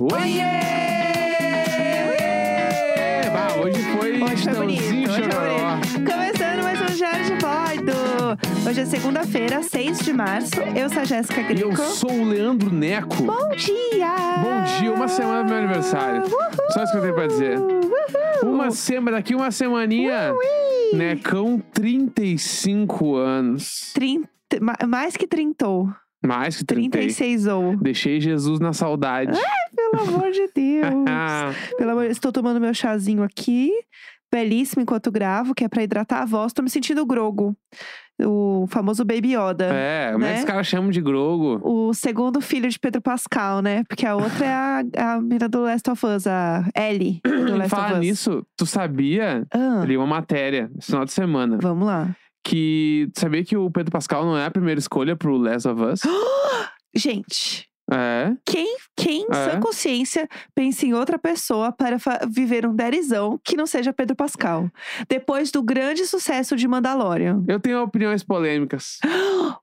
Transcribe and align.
Oiê! 0.00 0.42
Bah, 3.32 3.54
hoje 3.62 3.80
foi 3.92 4.20
Hoje 4.20 4.42
foi 4.42 4.54
bonito, 4.54 5.10
hoje 5.10 5.22
foi. 5.22 6.02
Começando 6.04 6.62
mais 6.64 6.80
um 6.80 6.86
Diário 6.86 7.24
de 7.24 7.34
Bordo. 7.34 7.98
Hoje 8.68 8.80
é 8.80 8.84
segunda-feira, 8.84 9.62
6 9.62 9.98
de 10.00 10.12
março. 10.12 10.60
Eu 10.74 10.88
sou 10.88 11.02
a 11.02 11.04
Jéssica 11.04 11.40
E 11.52 11.60
eu 11.60 11.76
sou 11.76 12.10
o 12.10 12.24
Leandro 12.24 12.74
Neco. 12.74 13.22
Bom 13.22 13.48
dia! 13.50 14.16
Bom 14.42 14.64
dia, 14.80 14.92
uma 14.92 15.06
semana 15.06 15.44
do 15.44 15.50
meu 15.50 15.58
aniversário. 15.58 16.24
Só 16.70 16.82
isso 16.82 16.90
que 16.90 16.98
eu 16.98 17.02
tenho 17.02 17.14
pra 17.14 17.26
dizer. 17.28 17.58
Uhul! 17.58 18.52
Uma 18.52 18.72
semana, 18.72 19.18
daqui 19.18 19.36
uma 19.36 19.52
semaninha. 19.52 20.32
Ui! 20.34 20.81
Necão, 20.96 21.58
35 21.72 23.14
anos. 23.16 23.92
Trinta- 23.94 24.28
ma- 24.60 24.76
mais 24.86 25.16
que 25.16 25.26
trintou. 25.26 25.88
Mais 26.24 26.56
que 26.58 26.64
30. 26.64 26.90
36 26.98 27.46
ou. 27.46 27.76
Deixei 27.76 28.20
Jesus 28.20 28.60
na 28.60 28.72
saudade. 28.72 29.36
Pelo 29.74 30.02
amor 30.02 30.30
de 30.30 30.46
Deus. 30.54 30.94
Pelo 31.76 31.90
amor, 31.90 32.04
estou 32.04 32.30
tomando 32.30 32.60
meu 32.60 32.72
chazinho 32.72 33.22
aqui, 33.24 33.72
belíssimo 34.32 34.82
enquanto 34.82 35.10
gravo, 35.12 35.54
que 35.54 35.64
é 35.64 35.68
pra 35.68 35.82
hidratar 35.82 36.22
a 36.22 36.24
voz. 36.24 36.52
Tô 36.52 36.62
me 36.62 36.70
sentindo 36.70 37.04
grogo. 37.04 37.54
O 38.24 38.66
famoso 38.68 39.04
Baby 39.04 39.34
Yoda. 39.34 39.66
é, 39.66 40.16
Né? 40.16 40.38
os 40.38 40.44
caras 40.44 40.66
chamam 40.66 40.90
de 40.90 41.00
grogo? 41.00 41.60
O 41.62 41.92
segundo 41.92 42.40
filho 42.40 42.68
de 42.68 42.78
Pedro 42.78 43.00
Pascal, 43.02 43.60
né? 43.60 43.82
Porque 43.88 44.06
a 44.06 44.14
outra 44.14 44.44
é 44.46 44.52
a, 44.54 45.14
a 45.14 45.20
mina 45.20 45.48
do 45.48 45.62
Last 45.62 45.90
of 45.90 46.06
Us, 46.06 46.26
a 46.26 46.64
Ellie 46.76 47.20
do 47.24 47.56
Last 47.56 47.70
Falar 47.70 47.86
of 47.92 47.94
Us. 47.94 48.00
nisso, 48.00 48.46
tu 48.56 48.64
sabia? 48.64 49.44
Ah, 49.52 49.82
li 49.84 49.96
uma 49.96 50.06
matéria 50.06 50.70
esse 50.78 50.86
final 50.86 51.04
de 51.04 51.12
semana. 51.12 51.58
vamos 51.60 51.86
lá. 51.86 52.14
Que 52.44 53.08
tu 53.14 53.20
sabia 53.20 53.44
que 53.44 53.56
o 53.56 53.70
Pedro 53.70 53.90
Pascal 53.92 54.24
não 54.24 54.36
é 54.36 54.44
a 54.46 54.50
primeira 54.50 54.78
escolha 54.78 55.16
pro 55.16 55.36
Last 55.36 55.66
of 55.68 55.80
Us? 55.82 56.00
Gente, 56.94 57.66
é. 57.90 58.32
quem, 58.44 58.76
quem 58.96 59.26
É. 59.30 59.34
sã 59.34 59.60
consciência 59.60 60.28
pensa 60.54 60.86
em 60.86 60.94
outra 60.94 61.18
pessoa 61.18 61.72
para 61.72 61.96
viver 62.28 62.66
um 62.66 62.74
derizão 62.74 63.38
que 63.44 63.56
não 63.56 63.66
seja 63.66 63.92
Pedro 63.92 64.16
Pascal? 64.16 64.70
Depois 65.08 65.50
do 65.50 65.62
grande 65.62 66.06
sucesso 66.06 66.56
de 66.56 66.66
Mandalorian. 66.68 67.42
Eu 67.46 67.60
tenho 67.60 67.82
opiniões 67.82 68.22
polêmicas. 68.22 68.98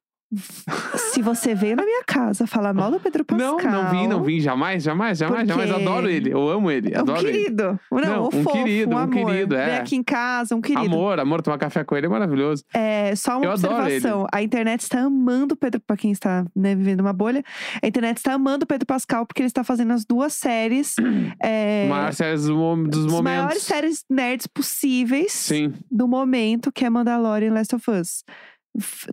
Se 1.20 1.22
você 1.24 1.54
veio 1.54 1.76
na 1.76 1.84
minha 1.84 2.02
casa 2.08 2.48
falar 2.48 2.74
mal 2.74 2.90
do 2.90 2.98
Pedro 2.98 3.26
Pascal. 3.26 3.58
Não, 3.62 3.72
não 3.84 3.92
vim, 3.92 4.08
não 4.08 4.24
vim. 4.24 4.40
Jamais, 4.40 4.82
jamais, 4.84 5.18
jamais, 5.18 5.42
Por 5.42 5.48
jamais. 5.66 5.72
Adoro 5.72 6.10
ele. 6.10 6.32
Eu 6.32 6.48
amo 6.48 6.72
ele. 6.72 6.94
É 6.94 6.98
um 6.98 7.02
Adoro 7.02 7.28
ele. 7.28 7.32
querido. 7.40 7.80
Não, 7.92 8.00
Não, 8.00 8.28
um 8.28 8.32
fofo, 8.32 8.52
querido, 8.54 8.92
um 8.92 8.96
um 8.96 8.98
amor. 8.98 9.26
querido, 9.26 9.56
é. 9.56 9.66
Vem 9.66 9.76
aqui 9.80 9.96
em 9.98 10.04
casa, 10.04 10.56
um 10.56 10.62
querido. 10.62 10.86
Amor, 10.86 11.20
amor, 11.20 11.42
tomar 11.42 11.58
café 11.58 11.84
com 11.84 11.94
ele 11.98 12.06
é 12.06 12.10
maravilhoso. 12.10 12.64
É, 12.74 13.14
só 13.18 13.36
uma 13.38 13.46
Eu 13.48 13.52
adoro 13.52 13.84
observação. 13.84 14.28
A 14.32 14.42
internet 14.42 14.80
está 14.80 15.02
amando 15.02 15.56
o 15.56 15.58
Pedro, 15.58 15.82
pra 15.86 15.98
quem 15.98 16.12
está 16.12 16.46
né, 16.56 16.74
vivendo 16.74 17.02
uma 17.02 17.12
bolha, 17.12 17.44
a 17.84 17.86
internet 17.86 18.16
está 18.16 18.34
amando 18.36 18.64
o 18.64 18.68
Pedro 18.68 18.86
Pascal 18.86 19.26
porque 19.26 19.42
ele 19.42 19.48
está 19.48 19.62
fazendo 19.62 19.92
as 19.92 20.06
duas 20.06 20.32
séries. 20.34 20.96
é, 21.44 21.86
Maior 21.90 22.14
série 22.14 22.36
dos, 22.38 22.50
mo- 22.50 22.88
dos 22.88 23.06
as 23.08 23.12
momentos. 23.12 23.24
maiores 23.24 23.64
séries 23.64 24.06
nerds 24.10 24.48
possíveis 24.48 25.34
Sim. 25.34 25.74
do 25.92 26.08
momento, 26.08 26.72
que 26.72 26.86
é 26.86 26.90
Mandalorian 26.90 27.48
e 27.48 27.52
Last 27.52 27.76
of 27.76 27.92
Us. 27.92 28.24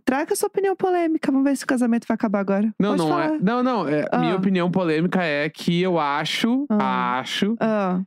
Traga 0.05 0.37
sua 0.37 0.49
opinião 0.49 0.77
polêmica. 0.77 1.31
Vamos 1.33 1.49
ver 1.49 1.57
se 1.57 1.65
o 1.65 1.67
casamento 1.67 2.07
vai 2.07 2.15
acabar 2.15 2.41
agora. 2.41 2.73
Não, 2.79 2.91
Pode 2.91 3.03
não 3.03 3.09
falar. 3.09 3.35
é. 3.35 3.39
Não, 3.39 3.63
não. 3.63 3.89
É, 3.89 4.07
Ah. 4.13 4.19
Minha 4.19 4.37
opinião 4.37 4.71
polêmica 4.71 5.23
é 5.23 5.49
que 5.49 5.81
eu 5.81 5.99
acho, 5.99 6.67
Ah. 6.71 7.19
acho, 7.19 7.57
Ah, 7.61 8.03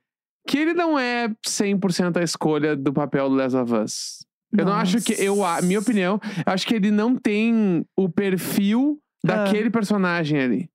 que 0.47 0.57
ele 0.57 0.73
não 0.73 0.97
é 0.97 1.29
100% 1.45 2.17
a 2.17 2.23
escolha 2.23 2.75
do 2.75 2.93
papel 2.93 3.29
do 3.29 3.35
of 3.61 3.73
Us. 3.73 4.25
Eu 4.57 4.65
não 4.65 4.73
acho 4.73 5.01
que. 5.01 5.13
Eu, 5.13 5.43
a 5.45 5.61
minha 5.61 5.79
opinião, 5.79 6.19
eu 6.45 6.53
acho 6.53 6.65
que 6.65 6.73
ele 6.75 6.89
não 6.91 7.15
tem 7.15 7.85
o 7.97 8.09
perfil 8.09 8.99
Ah. 9.23 9.27
daquele 9.43 9.69
personagem 9.69 10.39
ali. 10.39 10.69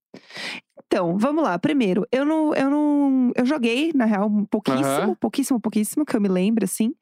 Então, 0.87 1.19
vamos 1.19 1.43
lá. 1.43 1.59
Primeiro, 1.59 2.07
eu 2.13 2.25
não, 2.25 2.55
eu 2.55 2.71
não. 2.71 3.33
Eu 3.35 3.45
joguei, 3.45 3.91
na 3.95 4.05
real, 4.05 4.31
pouquíssimo, 4.49 5.17
pouquíssimo, 5.17 5.61
pouquíssimo, 5.61 6.05
que 6.05 6.15
eu 6.17 6.21
me 6.21 6.29
lembro, 6.29 6.65
assim. 6.65 6.93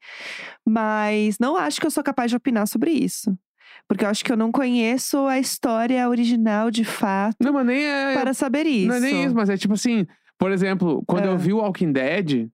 Mas 0.67 1.37
não 1.39 1.55
acho 1.55 1.79
que 1.79 1.85
eu 1.85 1.91
sou 1.91 2.03
capaz 2.03 2.31
de 2.31 2.37
opinar 2.37 2.67
sobre 2.67 2.89
isso. 2.91 3.37
Porque 3.87 4.05
eu 4.05 4.09
acho 4.09 4.23
que 4.23 4.31
eu 4.31 4.37
não 4.37 4.51
conheço 4.51 5.25
a 5.27 5.37
história 5.39 6.07
original 6.09 6.71
de 6.71 6.83
fato 6.83 7.35
Não, 7.39 7.53
mas 7.53 7.65
nem 7.65 7.83
é. 7.85 8.13
para 8.13 8.33
saber 8.33 8.65
isso. 8.65 8.87
Não 8.87 8.95
é 8.95 8.99
nem 8.99 9.23
isso, 9.25 9.35
mas 9.35 9.49
é 9.49 9.57
tipo 9.57 9.73
assim. 9.73 10.05
Por 10.37 10.51
exemplo, 10.51 11.03
quando 11.07 11.23
Ah. 11.25 11.31
eu 11.31 11.37
vi 11.37 11.53
o 11.53 11.57
Walking 11.57 11.91
Dead, 11.91 12.47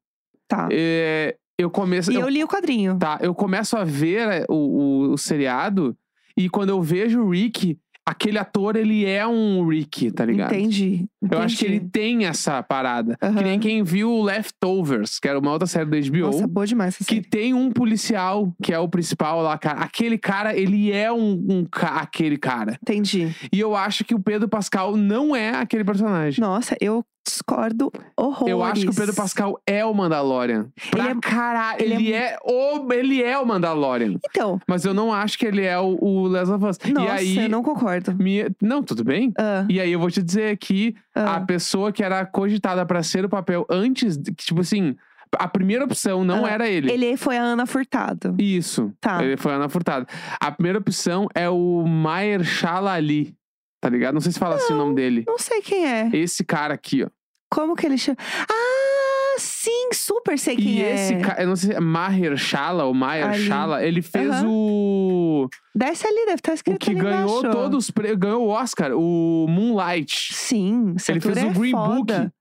Tá. 0.47 0.67
é, 0.71 1.35
eu 1.57 1.69
começo. 1.69 2.11
E 2.11 2.15
eu- 2.15 2.21
eu 2.21 2.29
li 2.29 2.43
o 2.43 2.47
quadrinho. 2.47 2.97
Tá, 2.97 3.17
eu 3.21 3.33
começo 3.33 3.77
a 3.77 3.83
ver 3.83 4.27
é, 4.27 4.45
o, 4.49 4.53
o, 4.55 5.11
o 5.13 5.17
seriado 5.17 5.95
e 6.35 6.49
quando 6.49 6.69
eu 6.69 6.81
vejo 6.81 7.21
o 7.21 7.29
Rick, 7.29 7.77
aquele 8.09 8.37
ator, 8.37 8.75
ele 8.75 9.05
é 9.05 9.25
um 9.27 9.67
Rick, 9.67 10.11
tá 10.11 10.25
ligado? 10.25 10.53
Entendi. 10.53 11.05
Eu 11.31 11.39
acho 11.39 11.57
que 11.57 11.65
ele 11.65 11.75
entendi. 11.75 11.91
tem 11.91 12.25
essa 12.25 12.61
parada. 12.63 13.15
Que 13.17 13.25
Aham. 13.25 13.41
nem 13.41 13.59
quem 13.59 13.83
viu 13.83 14.21
Leftovers, 14.21 15.19
que 15.19 15.27
era 15.27 15.37
uma 15.39 15.51
outra 15.51 15.67
série 15.67 15.85
da 15.89 15.97
HBO. 15.99 16.19
Nossa, 16.27 16.47
boa 16.47 16.65
demais 16.65 16.95
essa 16.95 17.05
que 17.05 17.15
série. 17.15 17.27
tem 17.27 17.53
um 17.53 17.71
policial 17.71 18.53
que 18.63 18.73
é 18.73 18.79
o 18.79 18.87
principal 18.89 19.41
lá, 19.41 19.57
cara. 19.57 19.79
Aquele 19.81 20.17
cara, 20.17 20.55
ele 20.57 20.91
é 20.91 21.11
um, 21.11 21.45
um 21.49 21.65
ca- 21.69 21.97
aquele 22.01 22.37
cara. 22.37 22.77
Entendi. 22.81 23.33
E 23.51 23.59
eu 23.59 23.75
acho 23.75 24.03
que 24.03 24.15
o 24.15 24.19
Pedro 24.19 24.47
Pascal 24.47 24.95
não 24.95 25.35
é 25.35 25.51
aquele 25.51 25.83
personagem. 25.83 26.39
Nossa, 26.41 26.75
eu 26.81 27.03
discordo 27.25 27.91
horrores. 28.17 28.47
Eu 28.51 28.63
acho 28.63 28.81
que 28.81 28.89
o 28.89 28.95
Pedro 28.95 29.15
Pascal 29.15 29.59
é 29.65 29.83
o 29.85 29.93
Mandalorian. 29.93 30.69
Pra 30.91 30.99
Ele 31.09 31.09
é- 31.11 31.21
caralho. 31.21 31.81
ele 31.81 31.93
Ele, 31.95 32.13
é 32.13 32.19
é 32.33 32.37
o, 32.43 32.93
ele 32.93 33.23
é 33.23 33.37
o 33.37 33.45
Mandalorian. 33.45 34.15
Então, 34.29 34.59
Mas 34.67 34.85
eu 34.85 34.93
não 34.93 35.13
acho 35.13 35.37
que 35.37 35.45
ele 35.45 35.63
é 35.65 35.77
o, 35.79 35.97
o 36.01 36.27
Last 36.27 36.51
of 36.53 36.65
Us. 36.65 36.77
nossa, 36.93 37.21
e 37.23 37.37
aí. 37.37 37.43
eu 37.43 37.49
não 37.49 37.63
concordo. 37.63 38.15
minha- 38.15 38.49
Não, 38.61 38.81
tudo 38.83 39.03
bem. 39.03 39.31
Ah, 39.37 39.65
E 39.69 39.79
aí 39.79 39.91
eu 39.91 39.99
vou 39.99 40.09
te 40.09 40.21
dizer 40.23 40.57
que 40.57 40.95
a 41.15 41.35
ah. 41.35 41.41
pessoa 41.41 41.91
que 41.91 42.03
era 42.03 42.25
cogitada 42.25 42.85
pra 42.85 43.03
ser 43.03 43.25
o 43.25 43.29
papel 43.29 43.65
antes, 43.69 44.17
tipo 44.37 44.61
assim, 44.61 44.95
a 45.37 45.47
primeira 45.47 45.85
opção 45.85 46.23
não 46.23 46.45
Ah, 46.45 46.49
era 46.49 46.67
ele. 46.67 46.91
Ele 46.91 47.15
foi 47.15 47.37
a 47.37 47.41
Ana 47.43 47.65
Furtado. 47.67 48.35
Isso. 48.39 48.91
Tá. 48.99 49.23
Ele 49.23 49.37
foi 49.37 49.53
Ana 49.53 49.69
Furtado. 49.69 50.07
A 50.39 50.51
primeira 50.51 50.79
opção 50.79 51.27
é 51.35 51.47
o 51.49 51.85
Mahershala 51.85 52.93
Ali. 52.93 53.35
Tá 53.81 53.89
ligado? 53.89 54.13
Não 54.13 54.21
sei 54.21 54.31
se 54.31 54.39
fala 54.39 54.55
assim 54.55 54.73
o 54.73 54.77
nome 54.77 54.95
dele. 54.95 55.23
Não 55.27 55.37
sei 55.37 55.61
quem 55.61 55.85
é. 55.87 56.09
Esse 56.13 56.43
cara 56.43 56.73
aqui, 56.73 57.03
ó. 57.03 57.07
Como 57.49 57.75
que 57.75 57.85
ele 57.85 57.97
chama? 57.97 58.17
Ah, 58.47 59.35
sim, 59.39 59.89
super 59.93 60.37
sei 60.37 60.55
quem 60.55 60.79
e 60.79 60.83
é. 60.83 60.93
esse 60.93 61.15
cara, 61.17 61.41
eu 61.41 61.47
não 61.47 61.55
sei 61.55 61.71
se 61.71 61.75
é 61.75 61.79
Mahershala 61.79 62.83
ou 62.83 62.93
Mahershala, 62.93 63.83
ele 63.83 64.01
fez 64.01 64.29
Aham. 64.29 64.47
o. 64.47 65.49
Desce 65.73 66.05
ali, 66.05 66.25
deve 66.25 66.35
estar 66.35 66.51
O 66.51 66.55
escrito 66.55 66.79
que 66.79 66.91
ali 66.91 66.99
ganhou 66.99 67.39
embaixo. 67.39 67.57
todos. 67.57 67.89
Ganhou 68.17 68.45
o 68.45 68.49
Oscar, 68.49 68.91
o 68.93 69.47
Moonlight. 69.49 70.33
Sim, 70.33 70.93
Ele 71.07 71.19
fez 71.21 71.37
o 71.37 71.39
é 71.39 71.49
Green 71.53 71.71
foda. 71.71 72.19
Book. 72.19 72.31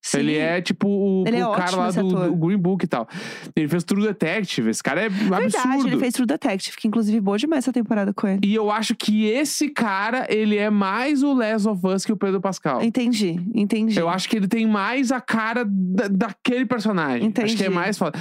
Sim. 0.00 0.18
Ele 0.20 0.36
é 0.36 0.60
tipo 0.62 0.88
o, 0.88 1.24
Ele 1.26 1.36
é 1.38 1.46
o 1.46 1.52
cara 1.52 1.76
lá 1.76 1.90
do, 1.90 2.08
do 2.30 2.36
Green 2.36 2.56
Book 2.56 2.84
e 2.84 2.86
tal. 2.86 3.06
Ele 3.54 3.68
fez 3.68 3.82
True 3.84 4.02
Detective. 4.06 4.70
Esse 4.70 4.82
cara 4.82 5.02
é 5.02 5.08
Verdade, 5.08 5.56
absurdo. 5.56 5.88
ele 5.88 5.98
fez 5.98 6.14
True 6.14 6.26
Detective, 6.26 6.76
que 6.76 6.86
inclusive 6.88 7.20
boa 7.20 7.36
demais 7.36 7.64
essa 7.64 7.72
temporada 7.72 8.14
com 8.14 8.26
ele. 8.28 8.40
E 8.44 8.54
eu 8.54 8.70
acho 8.70 8.94
que 8.94 9.26
esse 9.26 9.68
cara, 9.68 10.26
ele 10.30 10.56
é 10.56 10.70
mais 10.70 11.22
o 11.22 11.34
Last 11.34 11.68
of 11.68 11.86
Us 11.86 12.04
que 12.04 12.12
o 12.12 12.16
Pedro 12.16 12.40
Pascal. 12.40 12.82
Entendi, 12.82 13.40
entendi. 13.54 13.98
Eu 13.98 14.08
acho 14.08 14.28
que 14.28 14.36
ele 14.36 14.46
tem 14.48 14.66
mais 14.66 15.10
a 15.12 15.20
cara 15.20 15.64
da- 15.68 16.08
daquele 16.08 16.64
personagem. 16.64 17.26
Acho 17.26 17.56
que 17.56 17.62
é 17.62 17.66
Entendi. 17.66 17.68
mais 17.70 17.98
foda. 17.98 18.18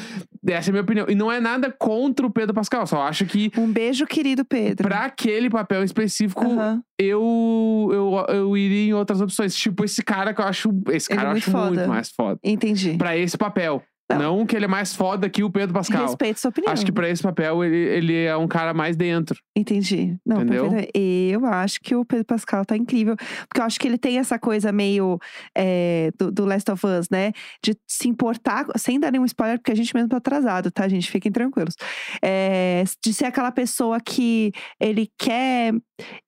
Essa 0.47 0.69
é 0.69 0.71
a 0.71 0.73
minha 0.73 0.81
opinião. 0.83 1.05
E 1.09 1.15
não 1.15 1.31
é 1.31 1.39
nada 1.39 1.71
contra 1.71 2.25
o 2.25 2.31
Pedro 2.31 2.53
Pascal. 2.53 2.87
Só 2.87 3.01
acho 3.01 3.25
que 3.25 3.51
Um 3.57 3.71
beijo, 3.71 4.05
querido 4.05 4.45
Pedro. 4.45 4.87
pra 4.87 5.05
aquele 5.05 5.49
papel 5.49 5.83
específico, 5.83 6.45
Aham. 6.45 6.81
eu, 6.97 7.89
eu, 7.91 8.35
eu 8.35 8.57
iria 8.57 8.89
em 8.89 8.93
outras 8.93 9.19
opções. 9.21 9.55
Tipo 9.55 9.83
esse 9.83 10.01
cara 10.03 10.33
que 10.33 10.41
eu 10.41 10.45
acho. 10.45 10.69
Esse 10.89 11.11
Ele 11.11 11.17
cara 11.17 11.29
é 11.29 11.33
eu 11.33 11.37
acho 11.37 11.51
foda. 11.51 11.67
muito 11.67 11.87
mais 11.89 12.09
foda. 12.11 12.39
Entendi. 12.43 12.95
Pra 12.97 13.17
esse 13.17 13.37
papel. 13.37 13.83
Não. 14.09 14.37
Não. 14.37 14.45
que 14.45 14.55
ele 14.55 14.65
é 14.65 14.67
mais 14.67 14.93
foda 14.93 15.29
que 15.29 15.43
o 15.43 15.49
Pedro 15.49 15.73
Pascal. 15.73 16.05
Respeito 16.05 16.39
sua 16.39 16.49
opinião. 16.49 16.71
Acho 16.71 16.85
que 16.85 16.91
pra 16.91 17.09
esse 17.09 17.21
papel 17.21 17.63
ele, 17.63 17.75
ele 17.75 18.23
é 18.23 18.35
um 18.37 18.47
cara 18.47 18.73
mais 18.73 18.95
dentro. 18.95 19.39
Entendi. 19.55 20.17
Não, 20.25 20.41
Entendeu? 20.41 20.69
Eu 20.93 21.45
acho 21.45 21.81
que 21.81 21.95
o 21.95 22.05
Pedro 22.05 22.25
Pascal 22.25 22.65
tá 22.65 22.77
incrível. 22.77 23.15
Porque 23.47 23.59
eu 23.59 23.65
acho 23.65 23.79
que 23.79 23.87
ele 23.87 23.97
tem 23.97 24.17
essa 24.17 24.39
coisa 24.39 24.71
meio 24.71 25.19
é, 25.55 26.11
do, 26.17 26.31
do 26.31 26.45
Last 26.45 26.71
of 26.71 26.85
Us, 26.85 27.09
né? 27.09 27.33
De 27.61 27.75
se 27.87 28.07
importar, 28.07 28.65
sem 28.77 28.99
dar 28.99 29.11
nenhum 29.11 29.25
spoiler, 29.25 29.57
porque 29.57 29.71
a 29.71 29.75
gente 29.75 29.93
mesmo 29.93 30.09
tá 30.09 30.17
atrasado, 30.17 30.71
tá, 30.71 30.87
gente? 30.87 31.09
Fiquem 31.11 31.31
tranquilos. 31.31 31.75
É, 32.23 32.83
de 33.03 33.13
ser 33.13 33.25
aquela 33.25 33.51
pessoa 33.51 33.99
que 33.99 34.51
ele 34.79 35.09
quer 35.17 35.73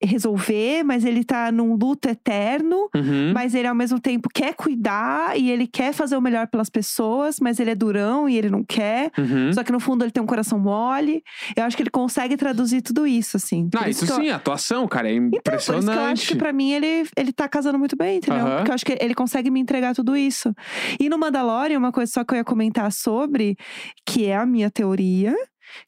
resolver, 0.03 0.83
mas 0.83 1.05
ele 1.05 1.23
tá 1.23 1.51
num 1.51 1.75
luto 1.75 2.09
eterno. 2.09 2.89
Uhum. 2.95 3.31
Mas 3.33 3.53
ele 3.53 3.67
ao 3.67 3.75
mesmo 3.75 3.99
tempo 3.99 4.29
quer 4.33 4.53
cuidar 4.53 5.37
e 5.37 5.49
ele 5.49 5.67
quer 5.67 5.93
fazer 5.93 6.17
o 6.17 6.21
melhor 6.21 6.47
pelas 6.47 6.69
pessoas, 6.69 7.37
mas 7.39 7.59
ele 7.59 7.68
é 7.69 7.75
durão 7.75 8.27
e 8.29 8.37
ele 8.37 8.49
não 8.49 8.63
quer. 8.63 9.11
Uhum. 9.17 9.51
Só 9.53 9.63
que 9.63 9.71
no 9.71 9.79
fundo 9.79 10.03
ele 10.03 10.11
tem 10.11 10.21
um 10.21 10.25
coração 10.25 10.59
mole. 10.59 11.23
Eu 11.55 11.63
acho 11.63 11.75
que 11.77 11.83
ele 11.83 11.89
consegue 11.89 12.35
traduzir 12.37 12.81
tudo 12.81 13.05
isso, 13.07 13.37
assim. 13.37 13.69
Por 13.69 13.83
Ah, 13.83 13.89
isso 13.89 14.05
eu- 14.05 14.15
sim, 14.15 14.29
a 14.29 14.35
atuação, 14.35 14.87
cara, 14.87 15.09
é 15.09 15.13
Então, 15.13 15.29
por 15.31 15.37
impressionante. 15.37 15.83
isso 15.83 15.91
que 15.91 15.97
eu 15.97 16.05
acho 16.11 16.27
que 16.27 16.35
pra 16.35 16.51
mim 16.53 16.71
ele, 16.71 17.07
ele 17.15 17.31
tá 17.33 17.47
casando 17.47 17.77
muito 17.79 17.95
bem, 17.95 18.17
entendeu? 18.17 18.45
Aham. 18.45 18.55
Porque 18.57 18.71
eu 18.71 18.75
acho 18.75 18.85
que 18.85 18.97
ele 18.99 19.13
consegue 19.15 19.49
me 19.51 19.59
entregar 19.59 19.93
tudo 19.95 20.15
isso. 20.17 20.53
E 20.99 21.09
no 21.09 21.17
Mandalorian, 21.17 21.77
uma 21.77 21.91
coisa 21.91 22.11
só 22.11 22.23
que 22.23 22.33
eu 22.33 22.37
ia 22.37 22.43
comentar 22.43 22.91
sobre, 22.91 23.55
que 24.05 24.25
é 24.25 24.35
a 24.35 24.45
minha 24.45 24.69
teoria, 24.71 25.35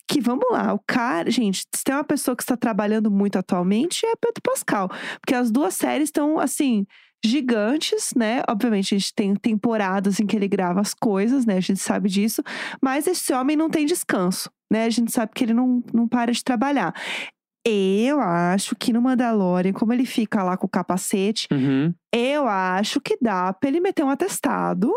que 0.08 0.22
vamos 0.22 0.46
lá, 0.52 0.74
o 0.74 0.80
cara, 0.88 1.30
gente, 1.32 1.64
se 1.76 1.84
tem 1.84 1.96
uma 1.96 2.04
pessoa 2.04 2.36
que 2.36 2.44
está 2.44 2.56
trabalhando 2.56 3.10
muito 3.10 3.38
atualmente 3.40 4.06
é 4.06 4.14
Pedro 4.16 4.42
Pascal, 4.44 4.88
porque 5.20 5.34
as 5.34 5.50
duas 5.50 5.74
séries 5.74 6.10
estão 6.10 6.40
assim 6.40 6.86
gigantes, 7.24 8.12
né? 8.16 8.42
Obviamente 8.50 8.96
a 8.96 8.98
gente 8.98 9.14
tem 9.14 9.36
temporadas 9.36 10.20
em 10.20 10.26
que 10.26 10.36
ele 10.36 10.48
grava 10.48 10.82
as 10.82 10.94
coisas, 10.94 11.46
né? 11.46 11.58
A 11.58 11.62
gente 11.62 11.80
sabe 11.80 12.10
disso, 12.10 12.42
mas 12.82 13.08
esse 13.08 13.32
homem 13.34 13.56
não 13.56 13.70
tem 13.70 13.86
descanso, 13.86 14.50
né? 14.72 14.86
A 14.86 14.90
gente 14.90 15.12
sabe 15.12 15.32
que 15.36 15.44
ele 15.44 15.54
não, 15.54 15.84
não 15.94 16.08
para 16.08 16.32
de 16.32 16.44
trabalhar. 16.44 16.94
Eu 17.66 18.20
acho 18.20 18.76
que 18.76 18.92
no 18.92 19.02
Mandalorian, 19.02 19.72
como 19.72 19.94
ele 19.94 20.06
fica 20.06 20.42
lá 20.44 20.58
com 20.58 20.66
o 20.66 20.70
capacete, 20.70 21.48
Uhum. 21.52 21.94
eu 22.12 22.48
acho 22.48 23.00
que 23.00 23.16
dá 23.22 23.54
pra 23.54 23.70
ele 23.70 23.80
meter 23.80 24.04
um 24.04 24.10
atestado 24.10 24.92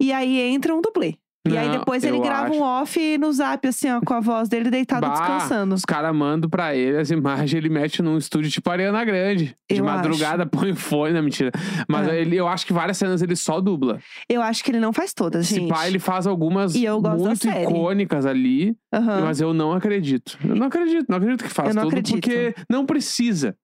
e 0.00 0.10
aí 0.12 0.40
entra 0.40 0.74
um 0.74 0.80
dublê. 0.80 1.16
E 1.54 1.58
aí 1.58 1.70
depois 1.70 2.02
ele 2.04 2.18
grava 2.20 2.50
acho. 2.50 2.58
um 2.58 2.62
off 2.62 3.18
no 3.18 3.32
zap, 3.32 3.66
assim, 3.68 3.90
ó, 3.90 4.00
com 4.00 4.14
a 4.14 4.20
voz 4.20 4.48
dele 4.48 4.70
deitado 4.70 5.00
Bah, 5.06 5.12
descansando. 5.12 5.74
Os 5.74 5.84
caras 5.84 6.14
mandam 6.14 6.48
pra 6.48 6.74
ele 6.74 6.96
as 6.98 7.10
imagens, 7.10 7.52
ele 7.54 7.68
mete 7.68 8.02
num 8.02 8.16
estúdio 8.18 8.50
tipo 8.50 8.70
Ariana 8.70 9.04
Grande. 9.04 9.56
De 9.70 9.78
Eu 9.78 9.84
madrugada 9.84 10.46
põe 10.46 10.70
o 10.72 10.76
fone, 10.76 11.12
não, 11.14 11.22
mentira. 11.22 11.50
Mas 11.88 12.08
É. 12.08 12.20
ele, 12.20 12.36
eu 12.36 12.48
acho 12.48 12.66
que 12.66 12.72
várias 12.72 12.96
cenas 12.96 13.22
ele 13.22 13.36
só 13.36 13.60
dubla. 13.60 13.98
Eu 14.28 14.40
acho 14.42 14.62
que 14.64 14.70
ele 14.70 14.80
não 14.80 14.92
faz 14.92 15.12
todas, 15.12 15.46
Se 15.46 15.54
gente. 15.56 15.68
pá, 15.68 15.86
ele 15.86 15.98
faz 15.98 16.26
algumas 16.26 16.74
E 16.74 16.86
muito 16.88 17.48
icônicas 17.48 18.24
ali, 18.26 18.76
Aham. 18.92 19.20
mas 19.22 19.40
eu 19.40 19.52
não 19.52 19.72
acredito. 19.72 20.38
Eu 20.46 20.54
não 20.56 20.66
acredito, 20.66 21.06
não 21.08 21.16
acredito 21.18 21.44
que 21.44 21.50
faz 21.50 21.68
Eu 21.70 21.74
não 21.74 21.82
tudo, 21.82 21.90
acredito. 21.90 22.14
porque 22.14 22.54
não 22.70 22.86
precisa. 22.86 23.56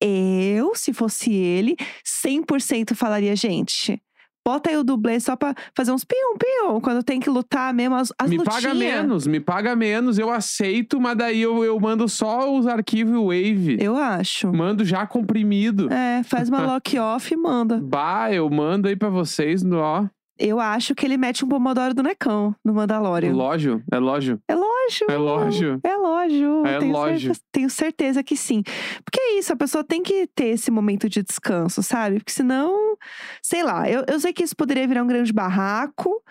Eu, 0.00 0.74
se 0.74 0.92
fosse 0.92 1.32
ele, 1.32 1.76
100% 2.04 2.94
falaria, 2.94 3.36
gente. 3.36 4.00
Bota 4.46 4.70
aí 4.70 4.76
o 4.76 4.82
dublê 4.84 5.20
só 5.20 5.36
pra 5.36 5.54
fazer 5.74 5.92
uns 5.92 6.04
pium-pium. 6.04 6.80
Quando 6.80 7.02
tem 7.02 7.20
que 7.20 7.30
lutar 7.30 7.72
mesmo, 7.72 7.94
as, 7.94 8.12
as 8.18 8.28
me 8.28 8.36
lutinhas. 8.38 8.62
paga 8.62 8.74
menos, 8.74 9.26
me 9.26 9.38
paga 9.40 9.76
menos, 9.76 10.18
eu 10.18 10.30
aceito, 10.30 11.00
mas 11.00 11.16
daí 11.16 11.40
eu, 11.40 11.64
eu 11.64 11.78
mando 11.78 12.08
só 12.08 12.52
os 12.52 12.66
arquivos 12.66 13.14
Wave. 13.14 13.76
Eu 13.80 13.96
acho. 13.96 14.52
Mando 14.52 14.84
já 14.84 15.06
comprimido. 15.06 15.92
É, 15.92 16.22
faz 16.24 16.48
uma 16.48 16.62
lock-off 16.66 17.32
e 17.32 17.36
manda. 17.36 17.80
Bah, 17.80 18.32
eu 18.32 18.48
mando 18.50 18.88
aí 18.88 18.96
pra 18.96 19.08
vocês, 19.08 19.62
no- 19.62 19.78
ó. 19.78 20.06
Eu 20.38 20.58
acho 20.58 20.94
que 20.94 21.06
ele 21.06 21.16
mete 21.16 21.44
um 21.44 21.48
pomodoro 21.48 21.94
do 21.94 22.02
Necão 22.02 22.52
no 22.64 22.74
Mandalorian. 22.74 23.32
Lógio, 23.32 23.80
é 23.92 23.98
lógio. 23.98 24.40
É 24.48 24.54
lógio. 24.56 24.71
É 25.08 25.16
lógio. 25.16 25.80
É 25.84 25.96
lógio. 25.96 26.66
É 26.66 26.78
tenho, 26.78 26.92
lógio. 26.92 27.18
Certeza, 27.34 27.40
tenho 27.52 27.70
certeza 27.70 28.22
que 28.22 28.36
sim. 28.36 28.62
Porque 29.04 29.20
é 29.20 29.38
isso, 29.38 29.52
a 29.52 29.56
pessoa 29.56 29.84
tem 29.84 30.02
que 30.02 30.26
ter 30.34 30.48
esse 30.48 30.70
momento 30.70 31.08
de 31.08 31.22
descanso, 31.22 31.82
sabe? 31.82 32.18
Porque 32.18 32.32
senão, 32.32 32.96
sei 33.42 33.62
lá, 33.62 33.88
eu, 33.88 34.04
eu 34.08 34.20
sei 34.20 34.32
que 34.32 34.42
isso 34.42 34.56
poderia 34.56 34.86
virar 34.86 35.02
um 35.02 35.06
grande 35.06 35.32
barraco 35.32 36.22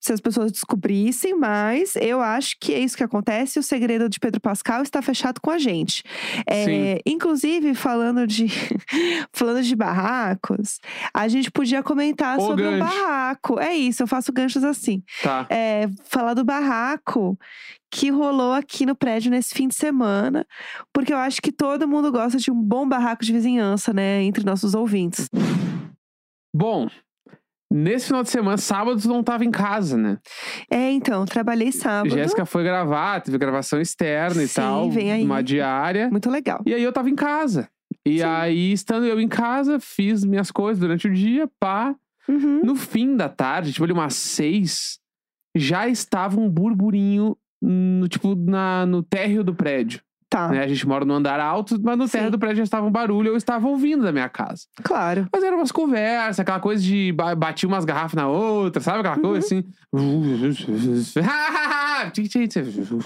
se 0.00 0.12
as 0.12 0.20
pessoas 0.20 0.50
descobrissem, 0.50 1.34
mas 1.34 1.94
eu 1.96 2.20
acho 2.20 2.56
que 2.58 2.72
é 2.72 2.78
isso 2.80 2.96
que 2.96 3.04
acontece. 3.04 3.58
O 3.58 3.62
segredo 3.62 4.08
de 4.08 4.18
Pedro 4.18 4.40
Pascal 4.40 4.82
está 4.82 5.02
fechado 5.02 5.40
com 5.40 5.50
a 5.50 5.58
gente. 5.58 6.02
É, 6.48 7.00
inclusive, 7.06 7.74
falando 7.74 8.26
de 8.26 8.46
falando 9.32 9.62
de 9.62 9.76
barracos, 9.76 10.80
a 11.12 11.28
gente 11.28 11.50
podia 11.50 11.82
comentar 11.82 12.38
O 12.38 12.40
sobre 12.46 12.66
um 12.66 12.78
gancho. 12.78 12.84
barraco. 12.94 13.60
É 13.60 13.74
isso, 13.74 14.02
eu 14.02 14.06
faço 14.06 14.32
ganchos 14.32 14.64
assim 14.64 15.02
Tá. 15.22 15.46
é, 15.50 15.86
falar 16.04 16.34
do 16.34 16.44
barraco 16.44 17.38
que 17.92 18.08
rolou 18.08 18.52
aqui 18.52 18.86
no 18.86 18.94
prédio 18.94 19.30
nesse 19.32 19.52
fim 19.52 19.66
de 19.68 19.74
semana, 19.74 20.46
porque 20.92 21.12
eu 21.12 21.18
acho 21.18 21.42
que 21.42 21.50
todo 21.50 21.88
mundo 21.88 22.10
gosta 22.12 22.38
de 22.38 22.50
um 22.50 22.54
bom 22.62 22.88
barraco 22.88 23.24
de 23.24 23.32
vizinhança, 23.32 23.92
né, 23.92 24.22
entre 24.22 24.44
nossos 24.44 24.74
ouvintes. 24.74 25.28
Bom, 26.54 26.88
nesse 27.72 28.06
final 28.06 28.22
de 28.22 28.30
semana, 28.30 28.56
sábado, 28.56 29.00
tu 29.00 29.08
não 29.08 29.22
tava 29.22 29.44
em 29.44 29.50
casa, 29.50 29.96
né? 29.96 30.18
É, 30.70 30.90
então, 30.90 31.24
trabalhei 31.24 31.70
sábado. 31.70 32.12
Jéssica 32.12 32.44
foi 32.44 32.64
gravar, 32.64 33.20
teve 33.20 33.38
gravação 33.38 33.80
externa 33.80 34.42
e 34.42 34.48
Sim, 34.48 34.60
tal. 34.60 34.90
vem 34.90 35.12
aí. 35.12 35.24
Uma 35.24 35.42
diária. 35.42 36.10
Muito 36.10 36.28
legal. 36.28 36.60
E 36.66 36.74
aí 36.74 36.82
eu 36.82 36.92
tava 36.92 37.08
em 37.08 37.14
casa. 37.14 37.68
E 38.04 38.18
Sim. 38.18 38.24
aí, 38.24 38.72
estando 38.72 39.06
eu 39.06 39.20
em 39.20 39.28
casa, 39.28 39.78
fiz 39.78 40.24
minhas 40.24 40.50
coisas 40.50 40.80
durante 40.80 41.06
o 41.06 41.12
dia, 41.12 41.48
pá. 41.58 41.94
Uhum. 42.28 42.62
No 42.64 42.76
fim 42.76 43.16
da 43.16 43.28
tarde, 43.28 43.72
tipo 43.72 43.84
ali 43.84 43.92
umas 43.92 44.14
seis, 44.14 44.98
já 45.56 45.88
estava 45.88 46.38
um 46.40 46.48
burburinho 46.48 47.36
no, 47.60 48.08
tipo, 48.08 48.34
na, 48.34 48.86
no 48.86 49.02
térreo 49.02 49.44
do 49.44 49.54
prédio. 49.54 50.00
Tá, 50.30 50.46
né? 50.48 50.62
A 50.62 50.68
gente 50.68 50.86
mora 50.86 51.04
no 51.04 51.12
andar 51.12 51.40
alto, 51.40 51.76
mas 51.82 51.98
no 51.98 52.06
Sim. 52.06 52.30
do 52.30 52.38
prédio 52.38 52.58
já 52.58 52.62
estava 52.62 52.86
um 52.86 52.90
barulho, 52.90 53.30
eu 53.30 53.36
estava 53.36 53.66
ouvindo 53.66 54.04
da 54.04 54.12
minha 54.12 54.28
casa. 54.28 54.62
claro. 54.80 55.26
Mas 55.32 55.42
eram 55.42 55.56
umas 55.56 55.72
conversas, 55.72 56.38
aquela 56.38 56.60
coisa 56.60 56.80
de 56.80 57.10
ba- 57.12 57.34
bater 57.34 57.66
umas 57.66 57.84
garrafas 57.84 58.14
na 58.14 58.28
outra, 58.28 58.80
sabe? 58.80 59.00
Aquela 59.00 59.18
coisa 59.18 59.44
assim. 59.44 59.64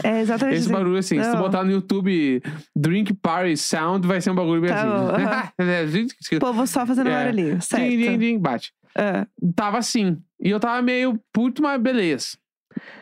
É 0.05 0.21
exatamente 0.21 0.57
Esse 0.57 0.65
assim. 0.67 0.73
barulho 0.73 0.99
assim, 0.99 1.23
se 1.23 1.29
tu 1.31 1.35
Não. 1.35 1.43
botar 1.43 1.65
no 1.65 1.71
YouTube 1.73 2.43
Drink 2.77 3.15
Party 3.15 3.57
Sound, 3.57 4.07
vai 4.07 4.21
ser 4.21 4.31
um 4.31 4.35
bagulho 4.35 4.61
bem 4.61 4.71
Tá 4.71 5.53
assim. 5.83 6.37
O 6.37 6.39
povo 6.41 6.67
só 6.67 6.87
fazendo 6.87 7.09
É. 7.09 7.25
barulhinho, 7.25 7.61
certo. 7.63 7.83
Din, 7.91 7.99
din, 7.99 8.19
din, 8.19 8.39
bate. 8.39 8.73
É. 8.97 9.27
Tava 9.57 9.79
assim. 9.79 10.19
E 10.41 10.51
eu 10.51 10.61
tava 10.61 10.81
meio 10.83 11.19
puto, 11.33 11.63
mas 11.63 11.81
beleza. 11.81 12.37